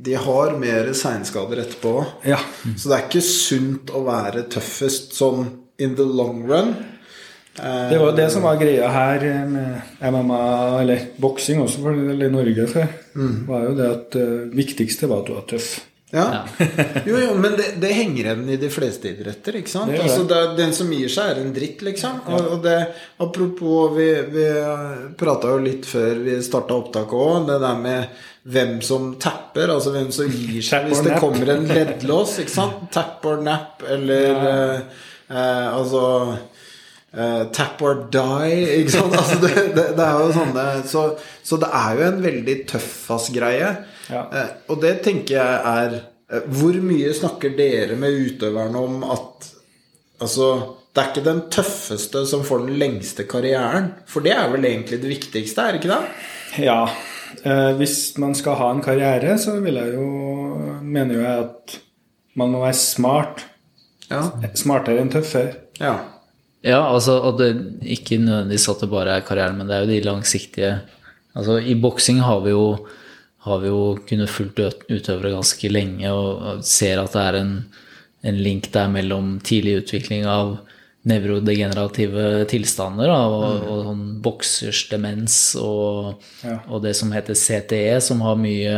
[0.00, 2.06] de har mer seinskader etterpå.
[2.24, 2.38] Ja.
[2.76, 6.76] Så det er ikke sunt å være tøffest sånn in the long run.
[7.60, 12.26] Eh, Det var det som var greia her med MMA, eller boksing også, for, eller
[12.26, 13.46] i Norge før, Mm.
[13.48, 15.80] var jo det at det viktigste var at du var tøff.
[16.10, 16.44] Ja.
[17.06, 19.92] jo, jo, men det, det henger igjen i de fleste idretter, ikke sant?
[19.92, 20.06] Det det.
[20.06, 22.22] Altså, er, den som gir seg, er en dritt, liksom.
[22.32, 22.78] Og, og det,
[23.20, 24.46] apropos, vi, vi
[25.20, 29.92] prata jo litt før vi starta opptaket òg, det der med hvem som tapper, altså
[29.92, 32.86] hvem som gir seg hvis det kommer en leddlås, ikke sant?
[32.94, 36.06] Tap or nap, eller eh, eh, altså
[37.12, 39.18] eh, tap or die, ikke sant?
[39.18, 41.04] Altså det, er jo sånne så,
[41.44, 43.76] så det er jo en veldig tøffass-greie.
[44.08, 44.24] Ja.
[44.32, 49.54] Eh, og det tenker jeg er eh, Hvor mye snakker dere med utøverne om at
[50.18, 50.46] Altså,
[50.90, 53.92] det er ikke den tøffeste som får den lengste karrieren.
[54.10, 56.64] For det er vel egentlig det viktigste, er det ikke det?
[56.64, 56.80] Ja.
[57.46, 60.08] Eh, hvis man skal ha en karriere, så vil jeg jo
[60.82, 61.76] mener jo jeg at
[62.34, 63.44] man må være smart.
[64.10, 64.24] Ja.
[64.58, 65.54] Smartere enn tøffere.
[65.78, 65.98] ja.
[66.66, 67.52] Ja, altså og det
[67.86, 70.72] ikke nødvendigvis at det bare er karrieren, men det er jo de langsiktige
[71.38, 72.88] Altså i boksing har vi jo
[73.46, 77.52] har vi jo kunnet fulgt utøvere ganske lenge og ser at det er en,
[78.26, 80.56] en link der mellom tidlig utvikling av
[81.08, 86.58] nevrodegenerative tilstander da, og, og sånn boksers demens og, Ja.
[86.68, 88.74] og det som heter CTE, som har mye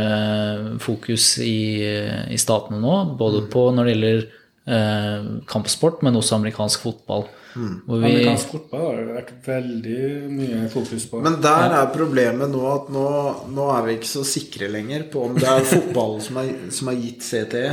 [0.79, 1.81] fokus i,
[2.31, 4.23] i statene nå, både på når det gjelder
[4.77, 7.27] eh, kampsport, men også amerikansk fotball.
[7.53, 11.21] Hvor vi, Amerikansk fotball har det vært veldig mye fokus på.
[11.25, 13.07] Men der er problemet nå at nå,
[13.51, 16.91] nå er vi ikke så sikre lenger på om det er fotballen som, er, som
[16.91, 17.71] har gitt CTE.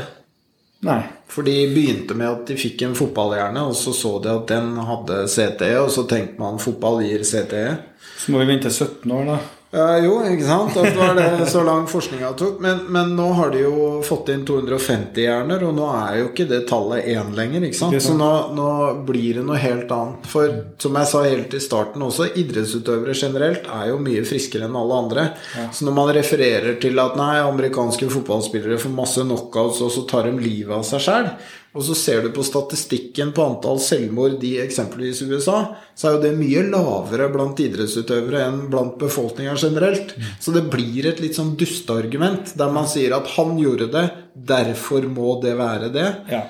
[0.86, 1.00] Nei.
[1.28, 4.76] For de begynte med at de fikk en fotballhjerne, og så så de at den
[4.88, 7.70] hadde CTE, og så tenkte man fotball gir CTE.
[8.18, 9.38] Så må vi vente 17 år, da.
[9.70, 10.76] Ja, jo, ikke sant?
[10.80, 12.56] At det var det så lang forskninga tok.
[12.64, 16.46] Men, men nå har de jo fått inn 250 hjerner, og nå er jo ikke
[16.48, 17.66] det tallet én lenger.
[17.68, 17.98] ikke sant?
[18.00, 18.68] Så nå, nå
[19.08, 20.24] blir det noe helt annet.
[20.32, 24.80] For som jeg sa helt i starten også, idrettsutøvere generelt er jo mye friskere enn
[24.80, 25.28] alle andre.
[25.68, 30.30] Så når man refererer til at nei, amerikanske fotballspillere får masse knockouts, og så tar
[30.30, 31.32] de livet av seg sjøl,
[31.78, 35.60] og så ser du på statistikken på antall selvmord i eksempelvis USA,
[35.94, 40.16] så er jo det mye lavere blant idrettsutøvere enn blant befolkninga generelt.
[40.42, 45.06] Så det blir et litt sånn dusteargument der man sier at han gjorde det, derfor
[45.06, 46.08] må det være det.
[46.34, 46.42] Ja.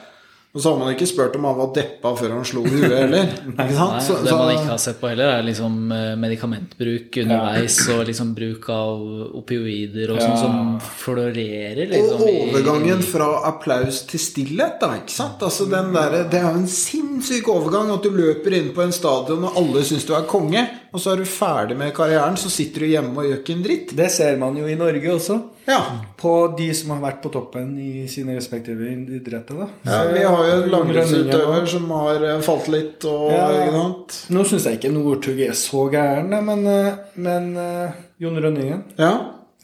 [0.58, 3.28] Og så har man ikke spurt om han var deppa før han slo huet heller.
[3.62, 3.92] Ikke sant?
[3.94, 7.76] Nei, Så- det så- man ikke har sett på heller, er liksom eh, medikamentbruk underveis
[7.94, 9.04] og liksom bruk av
[9.38, 10.40] opioider og sånn Ja.
[10.42, 11.84] som florerer.
[11.86, 14.90] Og Liksom, i- overgangen fra applaus til stillhet, da.
[14.98, 15.38] ikke sant?
[15.46, 18.92] Altså den der, Det er jo en sinnssyk overgang at du løper inn på en
[18.92, 22.50] stadion og alle syns du er konge, og så er du ferdig med karrieren, så
[22.50, 23.94] sitter du hjemme og gjør ikke en dritt.
[23.96, 25.38] Det ser man jo i Norge også.
[25.68, 25.78] Ja.
[26.16, 29.58] På de som har vært på toppen i sine respektive idretter.
[29.60, 29.66] da.
[29.84, 33.48] ja vi har jo en langrennsutøver som har eh, falt litt og Ja.
[33.52, 34.16] ikke sant?
[34.32, 39.12] Nå syns jeg ikke Northug er så gæren, men, eh, men uh, Jon Rønningen Ja,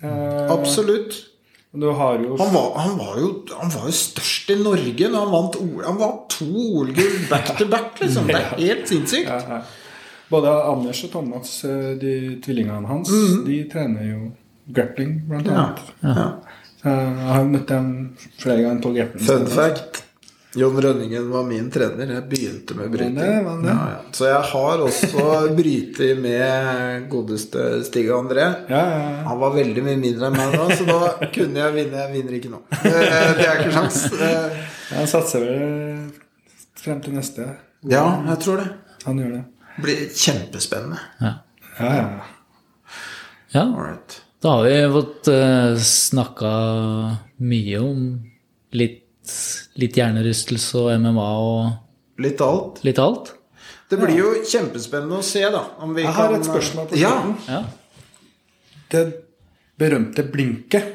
[0.04, 1.16] uh, absolutt.
[1.74, 5.24] Du har jo Han var, han, var jo, han var jo størst i Norge når
[5.24, 5.80] han vant OL.
[5.88, 8.28] Han vant to OL-gull back to back, liksom.
[8.28, 9.26] Det er helt sinnssykt.
[9.26, 9.62] Ja, ja.
[10.30, 11.60] Både Anders og Thomas,
[12.00, 13.10] de tvillingene hans,
[13.44, 14.20] de trener jo
[14.66, 15.80] grappling, blant annet.
[16.00, 16.14] ja.
[16.16, 16.30] ja.
[16.84, 17.86] Jeg har møtt dem
[18.36, 19.24] flere ganger på grappling.
[19.24, 20.02] Fun fact.
[20.54, 22.10] Jon Rønningen var min trener.
[22.12, 23.14] Jeg begynte med bryting.
[23.16, 23.72] det, men det.
[23.72, 24.02] Ja, ja.
[24.14, 28.44] Så jeg har også brytet med godeste Stig André.
[28.68, 29.22] Ja, ja, ja.
[29.30, 32.04] Han var veldig mye mindre enn meg da, så da kunne jeg vinne.
[32.04, 32.60] Jeg vinner ikke nå.
[32.84, 32.92] Det,
[33.40, 33.98] det er ikke sjans.
[34.12, 36.12] Det- Han satser vel
[36.84, 37.48] frem til neste.
[37.90, 38.68] Ja, jeg tror det.
[39.08, 39.42] Han gjør det.
[39.78, 41.00] Det blir kjempespennende.
[41.24, 41.32] Ja.
[41.80, 42.06] Ja, ja.
[43.56, 43.64] ja.
[44.44, 46.50] Da har vi fått uh, snakka
[47.48, 48.00] mye om
[48.76, 49.32] litt,
[49.80, 52.82] litt hjernerystelse og MMA og Litt alt.
[52.84, 53.32] litt alt.
[53.90, 55.62] Det blir jo kjempespennende å se, da.
[55.82, 57.10] Om vi Jeg har kan et spørsmål på Ja.
[57.14, 57.36] slutten.
[57.48, 57.62] Ja.
[58.92, 59.02] Det
[59.80, 60.92] berømte blinket.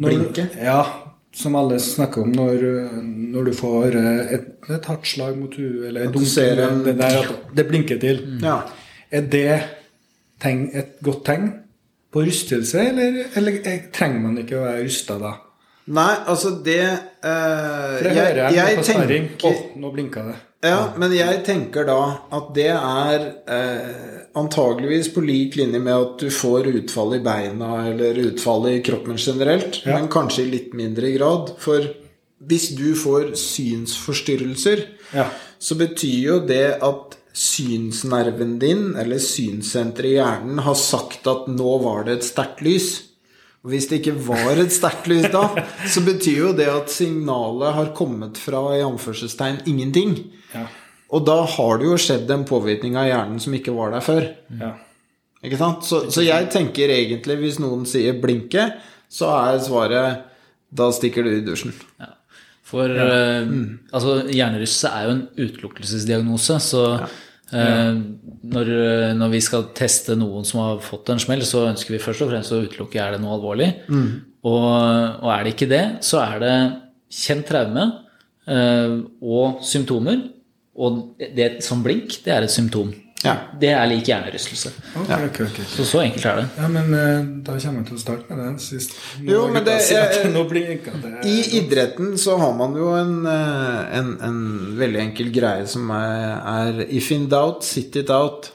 [0.00, 0.56] Når- Blinket?
[0.56, 0.86] Ja,
[1.32, 2.64] som alle snakker om når,
[3.04, 6.82] når du får eh, et, et hardt slag mot huet, eller At du ser en-
[6.84, 8.40] det der at det blinker til.
[8.42, 8.62] ja.
[9.12, 9.62] Er det
[10.40, 11.61] tegn, et godt tegn
[12.12, 15.32] på rustelse, eller, eller eh, trenger man ikke å være rusta da?
[15.92, 19.52] Nei, altså det eh, For det jeg, hører jeg, jeg på tenker, Å,
[19.82, 20.34] nå blinka det.
[20.62, 21.96] Ja, men jeg tenker da
[22.38, 27.72] at det er eh, antageligvis på lik linje med at du får utfall i beina
[27.90, 29.96] eller utfall i kroppen generelt, Ja.
[29.98, 31.50] men kanskje i litt mindre grad.
[31.58, 31.82] For
[32.46, 34.84] hvis du får synsforstyrrelser,
[35.14, 35.26] Ja.
[35.58, 41.78] så betyr jo det at synsnerven din, eller synssenteret i hjernen, har sagt at nå
[41.84, 42.90] var det et sterkt lys.
[43.62, 45.46] Og hvis det ikke var et sterkt lys da,
[45.92, 50.16] så betyr jo det at signalet har kommet fra i anførselstegn ingenting.
[50.52, 50.66] Ja.
[51.12, 54.32] Og da har det jo skjedd en påvirkning av hjernen som ikke var der før.
[54.60, 54.72] ja.
[55.42, 55.82] Ikke sant?
[55.82, 58.68] Så, så jeg tenker egentlig, hvis noen sier 'blinke',
[59.10, 60.20] så er svaret
[60.70, 61.74] 'da stikker du i dusjen'.
[61.98, 62.12] Ja.
[62.72, 63.52] For eh,
[63.92, 66.84] altså, hjernerystelse er jo en utelukkelsesdiagnose, så
[67.52, 67.94] eh,
[68.56, 68.72] når,
[69.20, 72.32] når vi skal teste noen som har fått en smell, så ønsker vi først og
[72.32, 73.68] fremst å utelukke er det noe alvorlig.
[74.42, 74.64] Og,
[75.22, 76.54] og er det ikke det, så er det
[77.12, 77.84] kjent traume
[78.48, 80.24] eh, og symptomer.
[80.72, 81.02] Og
[81.36, 82.94] det som blink, det er et symptom.
[83.22, 83.34] Ja.
[83.60, 84.72] Det er lik hjernerystelse.
[85.04, 85.64] Okay, okay, okay.
[85.70, 86.46] Så så enkelt er det.
[86.58, 88.96] Ja, men eh, da kommer jeg til å starte med den sist.
[89.20, 91.24] Nå Jo, men det- jeg-.
[91.24, 94.40] I idretten så har man jo en, eh, en, en
[94.78, 98.50] veldig enkel greie som er, er 'if in doubt, sit it out'.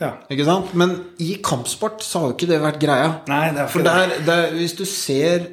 [0.00, 0.14] Ja.
[0.30, 0.74] Ikke sant?
[0.74, 3.10] Men i kampsport så har jo ikke det vært greia.
[3.28, 5.46] Nei, det er For der, der, hvis du ser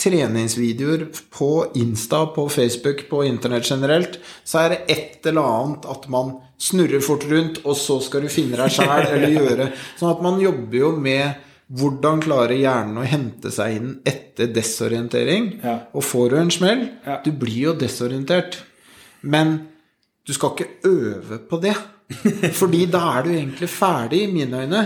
[0.00, 1.04] treningsvideoer
[1.36, 6.34] på Insta, på Facebook, på internett generelt, så er det et eller annet at man
[6.60, 9.68] snurrer fort rundt, og så skal du finne deg sjæl eller gjøre
[10.00, 11.46] Sånn at man jobber jo med
[11.78, 15.44] hvordan klarer hjernen å hente seg inn etter desorientering.
[15.62, 15.76] Ja.
[15.94, 17.20] Og får du en smell, Ja.
[17.22, 18.58] du blir jo desorientert.
[19.22, 19.68] Men
[20.26, 21.76] du skal ikke øve på det.
[22.58, 24.82] Fordi da er du egentlig ferdig, i mine øyne.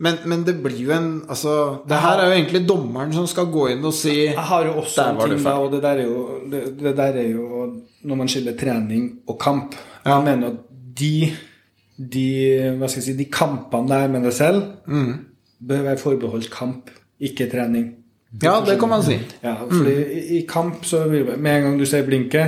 [0.00, 1.52] Men, men det blir jo en Altså,
[1.88, 4.78] det her er jo egentlig dommeren som skal gå inn og si Jeg har jo
[4.80, 7.66] også en ting, da, og det der, er jo, det, det der er jo
[8.08, 9.74] når man skiller trening og kamp.
[10.06, 10.14] Ja.
[10.14, 10.56] Jeg mener at
[11.00, 11.12] de,
[12.00, 12.26] de,
[12.80, 15.12] hva skal jeg si, de kampene der med deg selv Mm.
[15.68, 16.88] bør være forbeholdt kamp,
[17.20, 17.90] ikke trening.
[18.42, 19.18] Ja, det kan man si.
[19.42, 22.46] Ja, fordi i, i kamp så vil Med en gang du sier blinke,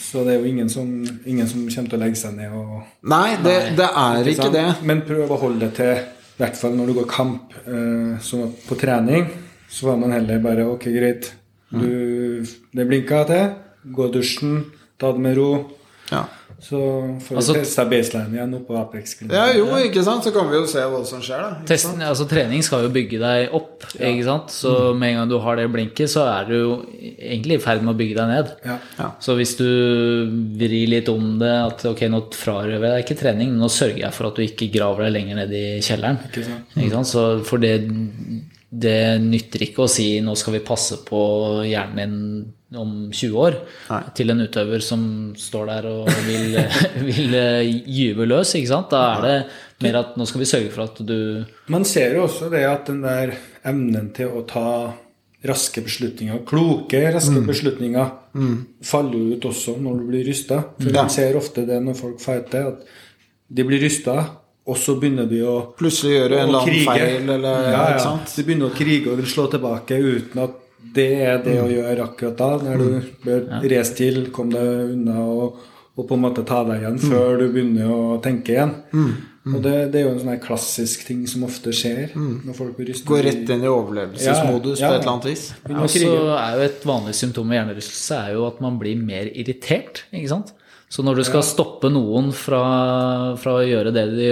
[0.00, 0.88] så det er jo ingen som,
[1.26, 2.80] ingen som kommer til å legge seg ned og
[3.12, 4.66] Nei, det, det er ikke ikke det.
[4.88, 6.02] Men prøv å holde det til,
[6.32, 7.54] i hvert fall når du går kamp.
[7.66, 9.28] Eh, sånn på trening
[9.72, 11.32] så var man heller bare Ok, greit.
[11.72, 12.44] Du,
[12.76, 13.52] det blinka til.
[13.96, 14.58] Gå i dusjen.
[15.00, 15.50] Ta det med ro.
[16.10, 16.26] Ja.
[16.62, 16.78] Så
[17.26, 19.16] får Altså- vi testa baseline igjen oppå Apex.
[19.28, 20.22] ja, jo, ikke sant?
[20.22, 21.56] Så kan vi jo se hva som skjer, da.
[21.66, 24.46] Testen, altså, trening skal jo bygge deg opp, ikke sant?
[24.54, 26.86] Så med en gang du har det blinket, så er du jo
[27.18, 28.52] egentlig i ferd med å bygge deg ned.
[28.64, 28.78] Ja.
[28.98, 29.10] Ja.
[29.18, 29.66] Så hvis du
[30.56, 34.12] vrir litt om det, at ok, nå frarøver jeg deg ikke trening, nå sørger jeg
[34.14, 36.18] for at du ikke graver deg lenger ned i kjelleren.
[36.30, 36.76] Ikke sant?
[36.76, 37.06] Ikke sant?
[37.10, 37.74] Så for det,
[38.72, 43.56] det nytter ikke å si nå skal vi passe på hjernen din om 20 år
[43.90, 44.00] Nei.
[44.16, 45.02] til en utøver som
[45.38, 46.56] står der og vil,
[47.08, 48.54] vil eh, gyve løs.
[48.58, 48.90] ikke sant?
[48.94, 49.36] Da er det
[49.86, 51.44] mer at nå skal vi sørge for at du
[51.74, 54.66] Man ser jo også det at den der evnen til å ta
[55.42, 58.12] raske beslutninger, kloke raske beslutninger,
[58.86, 60.60] faller jo ut også når du blir rysta.
[60.78, 61.00] For Ja.
[61.02, 62.84] man ser ofte det når folk fighter, at
[63.50, 64.14] de blir rysta,
[64.62, 67.80] og så begynner de å Plutselig gjøre en annen feil, eller ja, ja.
[67.96, 68.36] ikke sant?
[68.38, 70.61] De begynner å krige og vil slå tilbake uten at
[70.94, 71.64] det er det Mm.
[71.64, 72.50] å gjøre akkurat da.
[72.58, 75.56] Når du bør race til, komme deg unna og,
[75.96, 77.10] og på en måte ta deg igjen Mm.
[77.10, 78.74] før du begynner å tenke igjen.
[79.44, 82.76] Og det, det er jo en sånn her klassisk ting som ofte skjer når folk
[82.76, 83.06] blir rystet.
[83.08, 83.24] Gå Mm.
[83.26, 84.90] rett inn i overlevelsesmodus Ja, ja.
[84.90, 85.52] på et eller annet vis.
[85.68, 89.26] Ja, Altså er jo Et vanlig symptom ved hjernerystelse er jo at man blir mer
[89.34, 90.04] irritert.
[90.12, 90.52] ikke sant?
[90.88, 94.26] Så når du skal stoppe noen fra, fra å gjøre det de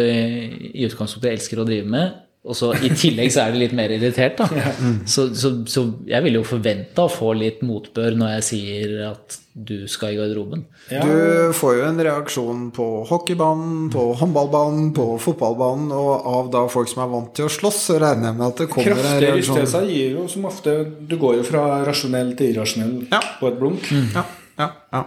[0.76, 3.92] i utgangspunktet elsker å drive med, og så i tillegg så er de litt mer
[3.92, 4.46] irritert, da.
[5.12, 9.36] Så, så, så jeg vil jo forvente å få litt motbør når jeg sier at
[9.52, 10.62] du skal i garderoben.
[10.88, 11.02] Ja.
[11.04, 16.88] Du får jo en reaksjon på hockeybanen, på håndballbanen, på fotballbanen, og av da folk
[16.88, 19.26] som er vant til å slåss, så regner jeg med at det kommer en reaksjon.
[19.26, 19.60] reaksjon.
[19.60, 20.76] rystelser gir jo som ofte
[21.10, 23.20] Du går jo fra rasjonell til irrasjonell Ja.
[23.42, 23.90] på et blunk.
[24.14, 24.24] Ja,
[24.62, 25.04] ja, ja.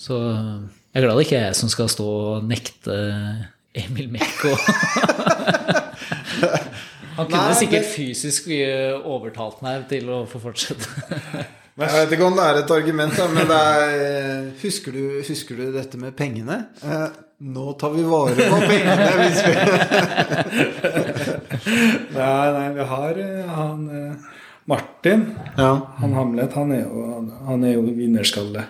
[0.00, 2.08] Så jeg er glad det ikke er jeg som skal stå
[2.38, 2.96] og nekte
[3.76, 4.56] Emil Mekko.
[7.16, 10.86] Han kunne Nei, sikkert det- fysisk eh, overtalt meg til å få fortsette.
[11.82, 15.70] Jeg vet ikke om det er et argument, men det er Husker du, husker du
[15.72, 16.58] dette med pengene?
[16.84, 17.06] Eh,
[17.48, 19.54] nå tar vi vare på pengene hvis vi
[22.12, 24.28] Nei, nei, vi har eh, han eh,
[24.70, 25.24] Martin.
[25.58, 25.70] Ja.
[25.98, 27.06] Han Hamlet, han er jo,
[27.48, 28.66] han, er jo vinnerskalle.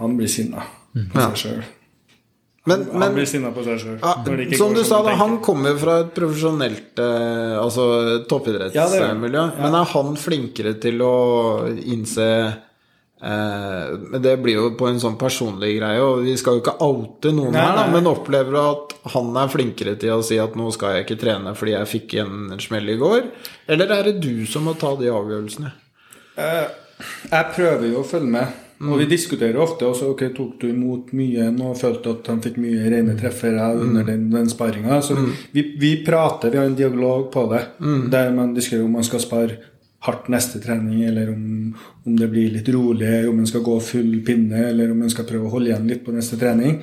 [0.00, 1.06] Han blir sinna på Mm.
[1.14, 1.28] Ja.
[1.30, 1.58] seg sjøl.
[2.70, 3.98] Men, Han blir sinna på seg sjøl.
[4.00, 4.14] ja,
[4.58, 7.84] som du sa, da, han kommer fra et profesjonelt eh, altså
[8.30, 9.30] toppidrettsmiljø.
[9.34, 11.14] Ja, Men er han flinkere til å
[11.82, 12.26] innse
[13.22, 17.32] eh, Det blir jo på en sånn personlig greie, og vi skal jo ikke oute
[17.36, 20.56] noen Nei, her, da, men opplever du at han er flinkere til å si at
[20.56, 23.28] 'nå skal jeg ikke trene fordi jeg fikk en smell i går'?
[23.68, 25.72] Eller er det du som må ta de avgjørelsene?
[26.36, 26.66] Eh,
[27.30, 28.48] Jeg prøver jo å følge med.
[28.80, 32.56] Og vi diskuterer ofte også ok, tok du imot mye nå følte at han fikk
[32.62, 35.02] mye rene treffere under den, den sparinga.
[35.04, 35.18] Så
[35.52, 37.60] vi, vi prater, vi har en dialog på det,
[38.12, 39.58] der man diskuterer om man skal spare
[40.06, 41.74] hardt neste trening, eller om,
[42.08, 45.28] om det blir litt rolig, om man skal gå full pinne, eller om man skal
[45.28, 46.78] prøve å holde igjen litt på neste trening.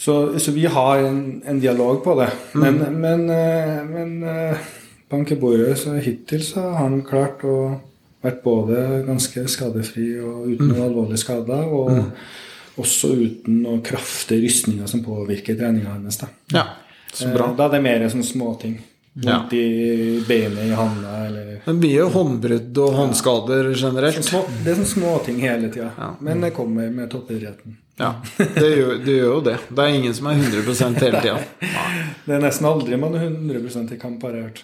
[0.00, 2.30] Så, så vi har en, en dialog på det.
[2.56, 4.64] Men, men, men, men eh,
[5.12, 7.56] bank i bordet, så hittil så har han klart å
[8.22, 10.80] vært både ganske skadefri og uten mm.
[10.84, 16.20] alvorlige skader, og også uten noen kraftige rystninger som påvirker treninga hennes.
[16.20, 16.30] Da.
[16.54, 16.64] Ja,
[17.12, 17.50] så bra.
[17.50, 18.78] Eh, da er det mer sånne småting.
[19.14, 19.38] Ja.
[19.42, 24.24] Vondt i beinet, i handa, eller Det blir jo håndbrudd og håndskader generelt.
[24.24, 25.90] små, Det er sånne småting hele tida.
[26.20, 27.76] Men det kommer med toppidretten.
[28.00, 29.58] Ja, det gjør, det gjør jo det.
[29.68, 31.38] Det er ingen som er 100 hele tida.
[32.24, 34.62] Det er nesten aldri man er 100% i kamp, har jeg hørt.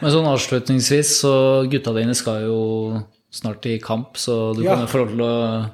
[0.00, 1.32] Men sånn avslutningsvis, så
[1.70, 4.74] gutta dine skal jo snart i kamp, så du Ja.
[4.74, 5.70] kan jo få lov til å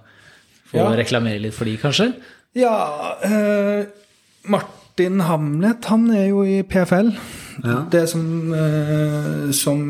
[0.73, 0.91] få Ja.
[0.97, 2.15] reklamere litt for de, kanskje?
[2.55, 3.87] Ja eh,
[4.49, 7.15] Martin Hamlet, han er jo i PFL.
[7.91, 8.25] Det som,
[8.55, 9.81] eh, som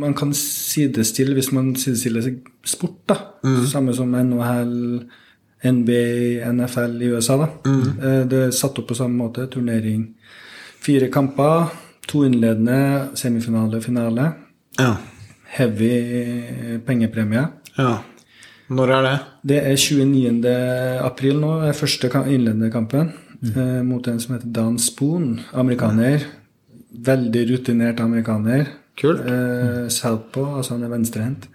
[0.00, 3.16] man kan sidestille hvis man sidestiller seg sport, da.
[3.68, 5.04] Samme som NHL,
[5.64, 7.48] NBA, NFL i USA, da.
[7.66, 9.48] Eh, det er satt opp på samme måte.
[9.50, 10.14] Turnering.
[10.80, 11.70] Fire kamper.
[12.10, 14.32] To innledende, semifinale, finale.
[14.78, 14.96] Ja.
[15.56, 17.48] Heavy pengepremie.
[17.76, 17.98] ja.
[18.70, 19.14] Når er det?
[19.50, 20.46] Det er 29.
[21.02, 23.12] april nå, er første innledende kampen.
[23.42, 26.22] Eh, mot en som heter Dan Spoon, amerikaner.
[26.92, 28.66] Veldig rutinert amerikaner.
[29.00, 29.20] Kult.
[29.20, 31.46] Eh, Southpaw, altså han er venstrehendt.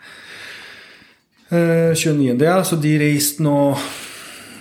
[1.51, 2.41] Eh, 29.
[2.41, 3.75] ja, så de reiste nå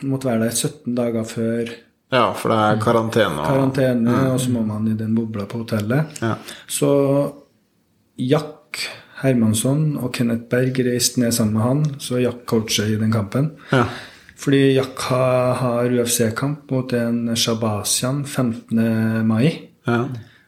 [0.05, 1.71] Måtte være der 17 dager før
[2.13, 3.39] Ja, for det er karantene.
[3.41, 6.21] og- karantene, og så må man i den bobla på hotellet.
[6.21, 6.35] Ja.
[6.69, 7.33] Så
[8.19, 8.79] Jack
[9.23, 13.53] Hermansson og Kenneth Berg reiste ned sammen med han, så Jack coacher i den kampen.
[13.73, 13.87] Ja.
[14.37, 19.27] Fordi Jack har, har UFC-kamp mot en Shabasian 15.
[19.27, 19.69] mai.
[19.87, 20.05] ja.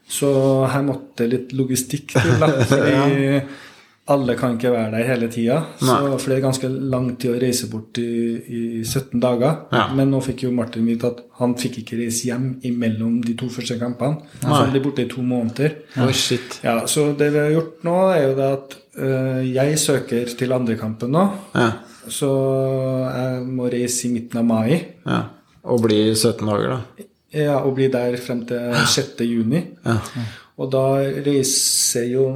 [0.07, 0.29] Så
[0.71, 2.47] her måtte litt logistikk til, da.
[2.69, 3.41] Fordi
[4.07, 5.57] alle kan ikke være der hele tida.
[5.81, 8.05] For det er ganske lang tid å reise bort i,
[8.39, 9.57] i 17 dager.
[9.75, 9.81] Ja.
[9.97, 13.49] Men nå fikk jo Martin vite at han fikk ikke reise hjem imellom de to
[13.51, 14.21] første kampene.
[14.39, 15.75] Så han blir borte i to måneder.
[16.15, 16.61] Shit.
[16.63, 20.55] Ja, Så det vi har gjort nå, er jo det at øh, jeg søker til
[20.55, 21.25] andrekampen nå.
[21.59, 21.67] Ja.
[22.07, 22.31] Så
[23.11, 24.85] jeg må reise i midten av mai.
[25.03, 25.25] ja.
[25.67, 27.03] Og bli 17 dager, da.
[27.35, 29.23] Ja, og bli der frem til 6.
[29.27, 29.63] juni.
[29.85, 29.97] Ja.
[30.57, 30.85] Og da
[31.25, 32.27] reiser jo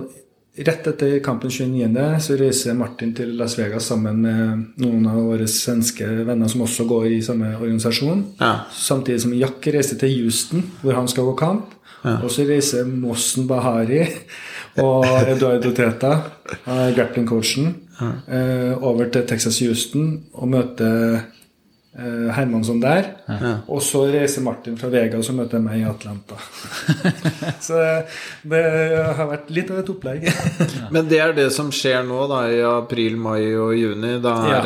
[0.51, 2.19] rett etter kampen 29.
[2.19, 6.85] så reiser Martin til Las Vegas sammen med noen av våre svenske venner som også
[6.89, 8.25] går i samme organisasjon.
[8.41, 8.67] Ja.
[8.75, 11.77] Samtidig som Jack reiser til Houston, hvor han skal gå kamp.
[12.01, 14.01] Og så reiser Mossen Bahari
[14.81, 16.15] og Eduardo Teta,
[16.65, 21.21] grappling-coachen, eh, over til Texas Houston og møter
[21.91, 23.09] Hermansson der.
[23.67, 26.37] Og så reiser Martin fra Vega, og så møter meg i Atlanta.
[27.67, 27.81] så
[28.47, 28.61] det
[29.17, 30.23] har vært litt av et opplegg.
[30.95, 34.13] Men det er det som skjer nå, da, i april, mai og juni.
[34.23, 34.61] Da er Ja.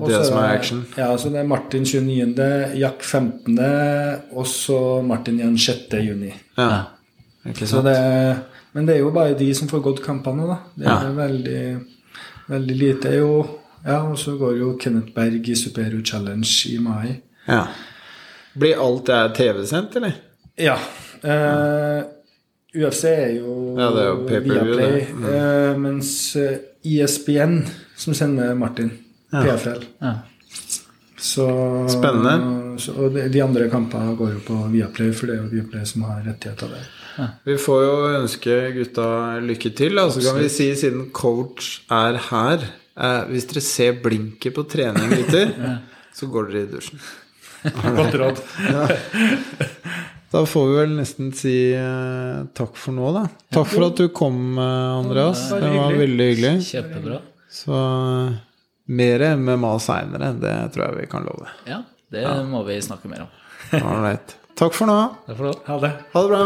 [0.00, 0.80] det det som er action.
[0.96, 2.48] Ja, så det er Martin 29.,
[2.80, 3.60] Jack 15.,
[4.32, 6.00] og så Martin igjen 6.
[6.08, 6.32] juni.
[6.56, 6.70] Ja.
[7.46, 7.84] Ikke Så sant?
[7.86, 8.38] det,
[8.74, 10.56] men det er jo bare de som får gått kampene, da.
[10.74, 11.12] Det er Ja.
[11.20, 11.60] veldig,
[12.48, 13.00] veldig lite.
[13.10, 13.46] Det er jo
[13.86, 17.20] Ja, og så går jo Kenneth Berg i Supero Challenge i mai.
[17.46, 17.66] Ja.
[18.58, 20.16] Blir alt det her TV-sendt, eller?
[20.58, 20.74] Ja.
[21.22, 22.02] Eh,
[22.76, 25.10] UFC er jo, Ja, det er jo Viaplay, det.
[25.14, 25.26] Mm.
[25.34, 27.60] eh, mens eh, ISBN,
[27.96, 28.90] som sender Martin,
[29.32, 30.14] PFL Ja.
[31.16, 31.46] Så,
[31.88, 32.76] Spennende.
[32.78, 36.04] Så, og de, andre kampene går jo på Viaplay, for det er jo Viaplay som
[36.06, 36.90] har rettigheter der.
[37.48, 39.06] Vi får jo ønske gutta
[39.40, 39.96] lykke til.
[39.98, 42.66] Og så kan vi si, siden coach er her
[42.96, 45.52] eh, Hvis dere ser blinket på trening, gutter,
[46.16, 47.00] så går dere i dusjen.
[47.96, 48.42] Godt råd.
[50.30, 53.24] Da får vi vel nesten si eh, takk for nå, da.
[53.54, 55.46] Takk for at du kom, eh, Andreas.
[55.52, 56.54] Ja, Det var veldig hyggelig.
[56.66, 57.20] Kjempebra.
[57.52, 58.32] Så eh,
[59.00, 61.46] mer MMA seinere, det tror jeg vi kan love.
[61.70, 61.80] Ja,
[62.12, 63.30] det må vi snakke mer om.
[63.80, 64.34] Ålreit.
[64.58, 64.98] Takk for nå.
[65.28, 65.56] Takk for det.
[65.70, 65.92] Ha det.
[66.12, 66.44] Ha det bra.